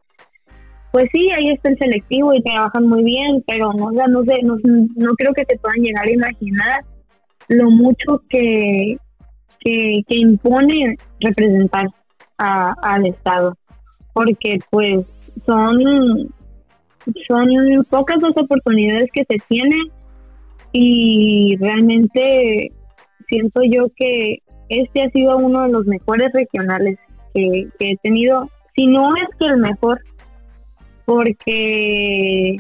[0.95, 3.89] pues sí, ahí está el selectivo y trabajan muy bien, pero no,
[4.24, 4.55] sé, no,
[4.95, 6.80] no creo que se puedan llegar a imaginar
[7.49, 8.97] lo mucho que,
[9.59, 11.88] que, impone representar
[12.38, 13.57] al Estado,
[14.13, 14.99] porque pues
[15.45, 16.34] son,
[17.28, 19.91] son pocas las oportunidades que se tienen
[20.72, 22.72] y realmente
[23.28, 24.38] siento yo que
[24.70, 26.97] este ha sido uno de los mejores regionales
[27.34, 30.01] que, he tenido, si no es que el mejor,
[31.05, 32.57] porque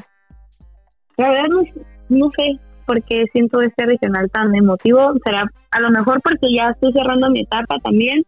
[1.17, 1.61] la verdad no,
[2.09, 6.69] no sé por qué siento este regional tan emotivo, será a lo mejor porque ya
[6.69, 8.23] estoy cerrando mi etapa también,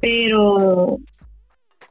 [0.00, 0.98] pero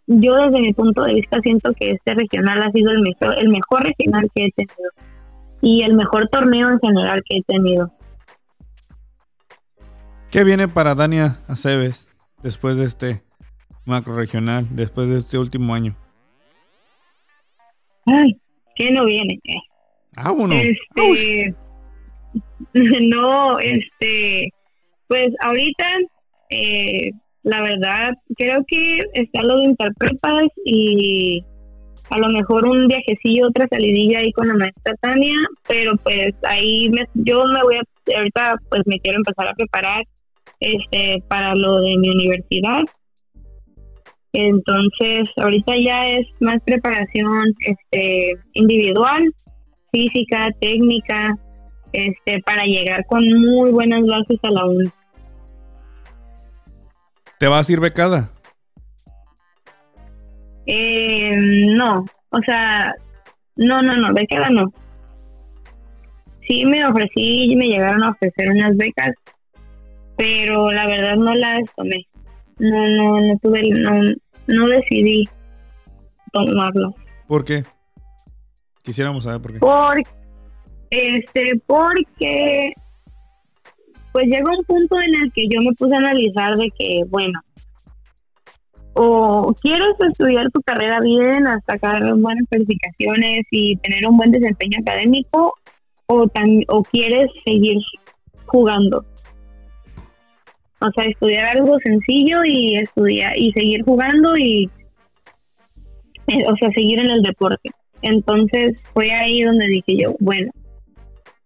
[0.08, 3.50] yo desde mi punto de vista siento que este regional ha sido el mejor, el
[3.50, 4.92] mejor regional que he tenido
[5.62, 7.92] y el mejor torneo en general que he tenido.
[10.36, 12.10] ¿Qué viene para Dania Aceves
[12.44, 13.24] después de este
[13.86, 15.96] macro regional, después de este último año?
[18.06, 18.38] Ay,
[18.76, 19.40] ¿qué no viene?
[20.18, 20.56] Ah, bueno.
[20.56, 21.56] Este,
[23.08, 24.50] no, este,
[25.08, 25.86] pues ahorita
[26.50, 27.12] eh,
[27.44, 31.46] la verdad, creo que está lo de interpretas y
[32.10, 36.90] a lo mejor un viajecillo, otra salidilla ahí con la maestra Tania, pero pues ahí
[36.90, 40.04] me, yo me voy a, ahorita pues me quiero empezar a preparar
[40.60, 42.84] este para lo de mi universidad.
[44.34, 49.34] Entonces, ahorita ya es más preparación este individual,
[49.92, 51.38] física, técnica,
[51.94, 54.92] este para llegar con muy buenas bases a la UNI.
[57.40, 58.32] ¿Te vas a ir becada?
[60.66, 61.32] Eh,
[61.76, 62.94] no, o sea,
[63.56, 64.74] no, no, no, becada no.
[66.42, 69.12] Sí me ofrecí y me llegaron a ofrecer unas becas,
[70.18, 72.08] pero la verdad no las tomé.
[72.58, 74.16] No, no, no tuve, no,
[74.48, 75.28] no decidí
[76.32, 76.96] tomarlo.
[77.28, 77.64] ¿Por qué?
[78.84, 79.60] Quisiéramos saber por qué.
[79.60, 80.04] Por,
[80.90, 82.74] este, porque
[84.12, 87.38] pues llega un punto en el que yo me puse a analizar de que, bueno,
[88.94, 94.80] o quieres estudiar tu carrera bien, hasta sacar buenas calificaciones y tener un buen desempeño
[94.80, 95.54] académico,
[96.06, 96.28] o,
[96.70, 97.78] o quieres seguir
[98.46, 99.06] jugando.
[100.88, 104.70] O sea, estudiar algo sencillo y estudiar y seguir jugando y,
[106.28, 107.72] eh, o sea, seguir en el deporte.
[108.02, 110.52] Entonces fue ahí donde dije yo, bueno,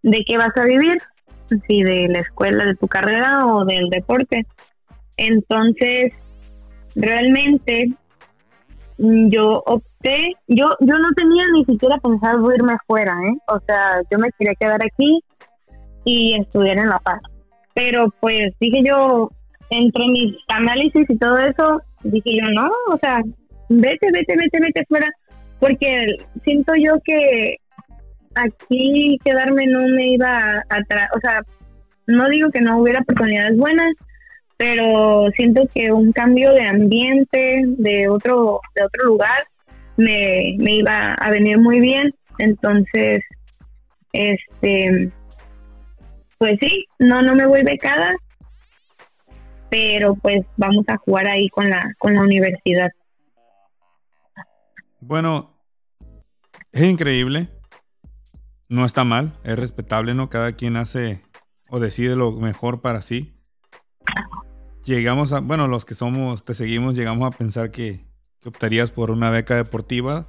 [0.04, 1.02] ¿de qué vas a vivir?
[1.68, 4.46] si de la escuela, de tu carrera o del deporte.
[5.18, 6.14] Entonces,
[6.96, 7.92] realmente
[8.98, 13.38] mm, yo opté, yo yo no tenía ni siquiera pensado irme afuera, ¿eh?
[13.48, 15.24] O sea, yo me quería quedar aquí
[16.06, 17.22] y estudiar en La Paz.
[17.74, 19.30] Pero pues dije yo,
[19.70, 23.22] entre mis análisis y todo eso, dije yo, no, o sea,
[23.70, 25.09] vete, vete, vete, vete fuera,
[25.59, 27.57] porque siento yo que
[28.36, 30.80] aquí quedarme no me iba a,
[31.15, 31.41] o sea,
[32.07, 33.91] no digo que no hubiera oportunidades buenas,
[34.57, 39.47] pero siento que un cambio de ambiente, de otro, de otro lugar,
[39.95, 42.09] me, me iba a venir muy bien.
[42.39, 43.24] Entonces,
[44.11, 45.11] este,
[46.40, 48.16] pues sí, no, no me voy becada,
[49.70, 52.90] pero pues vamos a jugar ahí con la, con la universidad.
[55.00, 55.56] Bueno,
[56.72, 57.50] es increíble
[58.70, 60.30] no está mal, es respetable, ¿no?
[60.30, 61.24] Cada quien hace
[61.70, 63.36] o decide lo mejor para sí.
[64.86, 68.08] Llegamos a, bueno, los que somos, te seguimos, llegamos a pensar que,
[68.46, 70.28] optarías por una beca deportiva.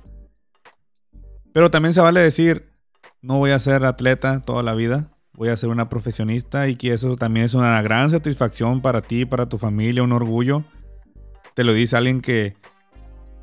[1.52, 2.72] Pero también se vale decir,
[3.20, 6.92] no voy a ser atleta toda la vida, voy a ser una profesionista y que
[6.92, 10.66] eso también es una gran satisfacción para ti, para tu familia, un orgullo.
[11.54, 12.58] Te lo dice alguien que,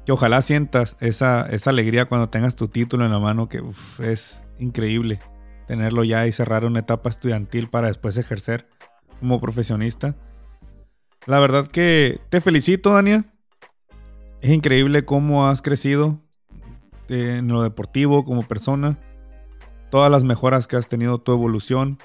[0.05, 3.63] que ojalá sientas esa, esa alegría cuando tengas tu título en la mano, que
[4.03, 5.19] es increíble
[5.65, 8.69] tenerlo ya y cerrar una etapa estudiantil para después ejercer
[9.19, 10.15] como profesionista.
[11.25, 13.25] La verdad que te felicito, Dania.
[14.39, 16.21] Es increíble cómo has crecido
[17.09, 18.99] en lo deportivo como persona.
[19.89, 21.99] Todas las mejoras que has tenido, tu evolución,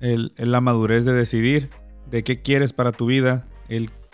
[0.00, 1.70] el, la madurez de decidir
[2.06, 3.46] de qué quieres para tu vida.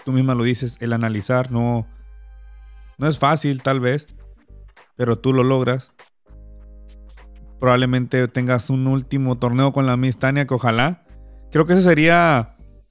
[0.04, 1.86] Tú misma lo dices, el analizar, no,
[2.98, 4.08] no es fácil tal vez,
[4.96, 5.92] pero tú lo logras.
[7.58, 11.06] Probablemente tengas un último torneo con la Miss Tania que ojalá.
[11.50, 12.50] Creo que esa sería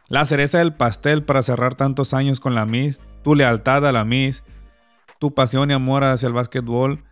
[0.09, 3.01] la cereza del pastel para cerrar tantos años con la Miss.
[3.23, 4.43] Tu lealtad a la Miss,
[5.19, 7.03] tu pasión y amor hacia el básquetbol,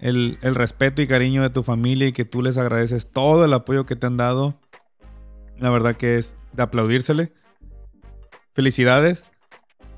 [0.00, 3.52] el, el respeto y cariño de tu familia y que tú les agradeces todo el
[3.52, 4.60] apoyo que te han dado.
[5.58, 7.32] La verdad que es de aplaudírsele.
[8.54, 9.24] Felicidades.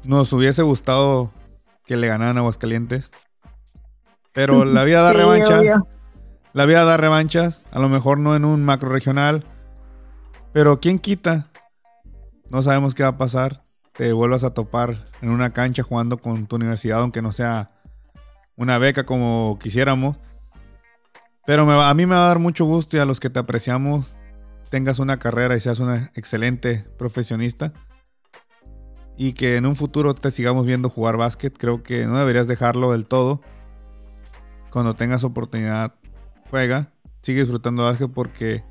[0.04, 1.30] Nos hubiese gustado
[1.84, 3.10] que le ganaran a Aguascalientes.
[4.32, 5.82] Pero la vida da revancha.
[6.52, 7.64] La vida da revanchas.
[7.70, 9.44] A lo mejor no en un macro regional.
[10.52, 11.50] Pero ¿quién quita?
[12.48, 13.64] No sabemos qué va a pasar.
[13.92, 17.79] Te vuelvas a topar en una cancha jugando con tu universidad, aunque no sea
[18.60, 20.18] una beca como quisiéramos.
[21.46, 24.18] Pero a mí me va a dar mucho gusto y a los que te apreciamos,
[24.68, 27.72] tengas una carrera y seas una excelente profesionista.
[29.16, 31.56] Y que en un futuro te sigamos viendo jugar básquet.
[31.56, 33.40] Creo que no deberías dejarlo del todo.
[34.70, 35.94] Cuando tengas oportunidad,
[36.50, 36.92] juega.
[37.22, 38.62] Sigue disfrutando básquet porque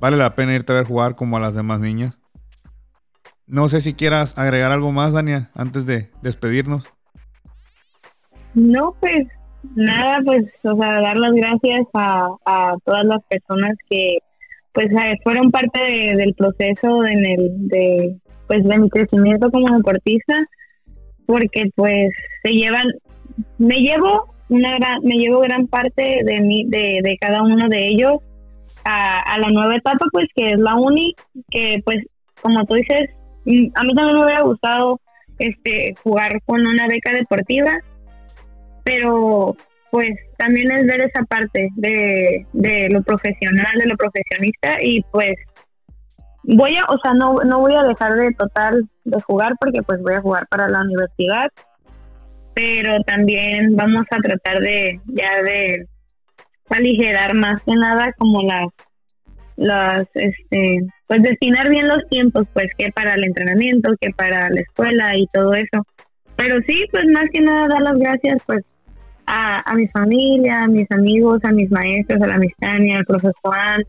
[0.00, 2.20] vale la pena irte a ver jugar como a las demás niñas.
[3.46, 6.88] No sé si quieras agregar algo más, Dania, antes de despedirnos.
[8.54, 9.26] No, pues
[9.74, 14.18] nada, pues, o sea, dar las gracias a, a todas las personas que,
[14.72, 15.80] pues, eh, fueron parte
[16.16, 20.44] del proceso en el, de, pues, de mi crecimiento como deportista,
[21.26, 22.86] porque, pues, se llevan,
[23.58, 27.86] me llevo una gran, me llevo gran parte de mí, de, de cada uno de
[27.86, 28.18] ellos
[28.84, 31.14] a, a la nueva etapa, pues, que es la uni,
[31.50, 31.98] que, pues,
[32.42, 33.10] como tú dices,
[33.44, 35.00] mm, a mí también me hubiera gustado
[35.38, 37.80] este jugar con una beca deportiva
[38.84, 39.56] pero
[39.90, 45.34] pues también es ver esa parte de, de lo profesional, de lo profesionista y pues
[46.44, 50.00] voy a, o sea, no, no voy a dejar de total de jugar porque pues
[50.00, 51.48] voy a jugar para la universidad,
[52.54, 55.86] pero también vamos a tratar de ya de
[56.70, 58.66] aligerar más que nada como las
[59.56, 64.60] las este pues destinar bien los tiempos pues que para el entrenamiento que para la
[64.60, 65.84] escuela y todo eso
[66.40, 68.64] pero sí, pues más que nada dar las gracias pues
[69.26, 73.82] a, mi familia, a mis amigos, a mis maestros, a la Mistania, al profesor Juan,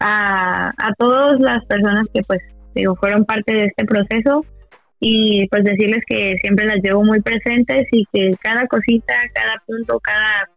[0.00, 2.40] a, a todas las personas que pues
[2.74, 4.44] digo fueron parte de este proceso.
[4.98, 10.00] Y pues decirles que siempre las llevo muy presentes y que cada cosita, cada punto,
[10.00, 10.50] cada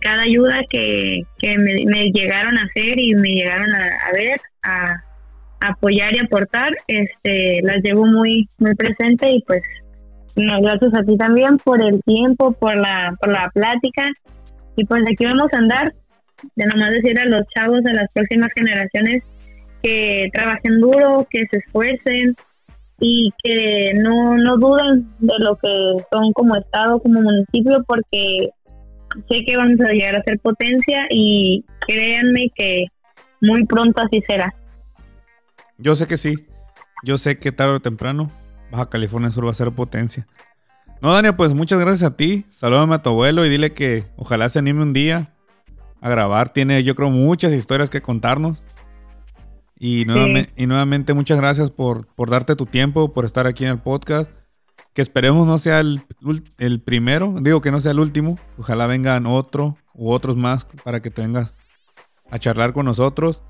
[0.00, 5.04] cada ayuda que, que me, llegaron a hacer y me llegaron a, a ver, a,
[5.60, 9.60] apoyar y aportar, este, las llevo muy muy presente y pues
[10.36, 14.08] no, gracias a ti también por el tiempo, por la, por la plática.
[14.76, 15.92] Y pues aquí vamos a andar,
[16.54, 19.22] de nomás decir a los chavos de las próximas generaciones
[19.82, 22.36] que trabajen duro, que se esfuercen
[23.00, 28.50] y que no, no duden de lo que son como Estado, como municipio, porque
[29.28, 32.86] sé que vamos a llegar a ser potencia y créanme que
[33.40, 34.54] muy pronto así será.
[35.78, 36.46] Yo sé que sí,
[37.04, 38.30] yo sé que tarde o temprano
[38.70, 40.26] Baja California Sur va a ser potencia.
[41.02, 42.44] No, Dania, pues muchas gracias a ti.
[42.54, 45.34] Salúdame a tu abuelo y dile que ojalá se anime un día
[46.00, 46.52] a grabar.
[46.52, 48.64] Tiene, yo creo, muchas historias que contarnos.
[49.78, 53.70] Y nuevamente, y nuevamente muchas gracias por, por darte tu tiempo, por estar aquí en
[53.70, 54.30] el podcast.
[54.92, 56.02] Que esperemos no sea el,
[56.58, 58.38] el primero, digo que no sea el último.
[58.58, 61.54] Ojalá vengan otro u otros más para que te vengas
[62.30, 63.42] a charlar con nosotros.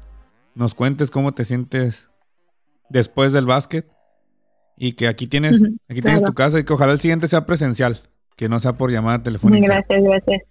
[0.54, 2.10] Nos cuentes cómo te sientes
[2.90, 3.90] después del básquet.
[4.83, 8.01] Y que aquí tienes, aquí tienes tu casa y que ojalá el siguiente sea presencial,
[8.35, 9.66] que no sea por llamada telefónica.
[9.66, 10.43] Gracias, gracias.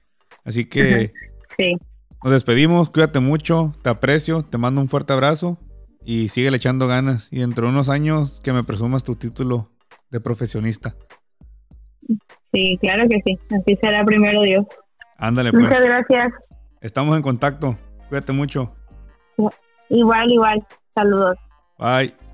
[0.45, 1.13] Así que
[1.57, 1.75] sí.
[2.23, 5.57] nos despedimos, cuídate mucho, te aprecio, te mando un fuerte abrazo
[6.05, 7.29] y sigue echando ganas.
[7.31, 9.71] Y dentro de unos años que me presumas tu título
[10.11, 10.95] de profesionista.
[12.53, 13.39] Sí, claro que sí.
[13.49, 14.63] Así será primero Dios.
[15.17, 15.63] Ándale, pues.
[15.63, 16.29] Muchas gracias.
[16.81, 17.79] Estamos en contacto.
[18.09, 18.75] Cuídate mucho.
[19.89, 20.67] Igual, igual.
[20.93, 21.35] Saludos.
[21.79, 22.28] Bye.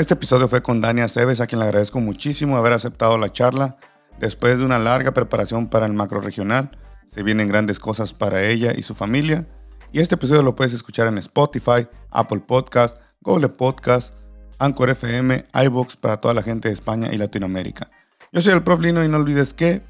[0.00, 3.76] Este episodio fue con Dania Cebes, a quien le agradezco muchísimo haber aceptado la charla.
[4.18, 6.70] Después de una larga preparación para el macro regional,
[7.04, 9.46] se vienen grandes cosas para ella y su familia.
[9.92, 14.14] Y este episodio lo puedes escuchar en Spotify, Apple Podcast, Google Podcast,
[14.58, 17.90] Anchor FM, iBooks para toda la gente de España y Latinoamérica.
[18.32, 19.82] Yo soy el Prof Lino y no olvides que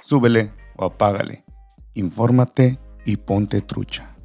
[0.00, 1.44] súbele o apágale.
[1.92, 4.16] Infórmate y ponte trucha.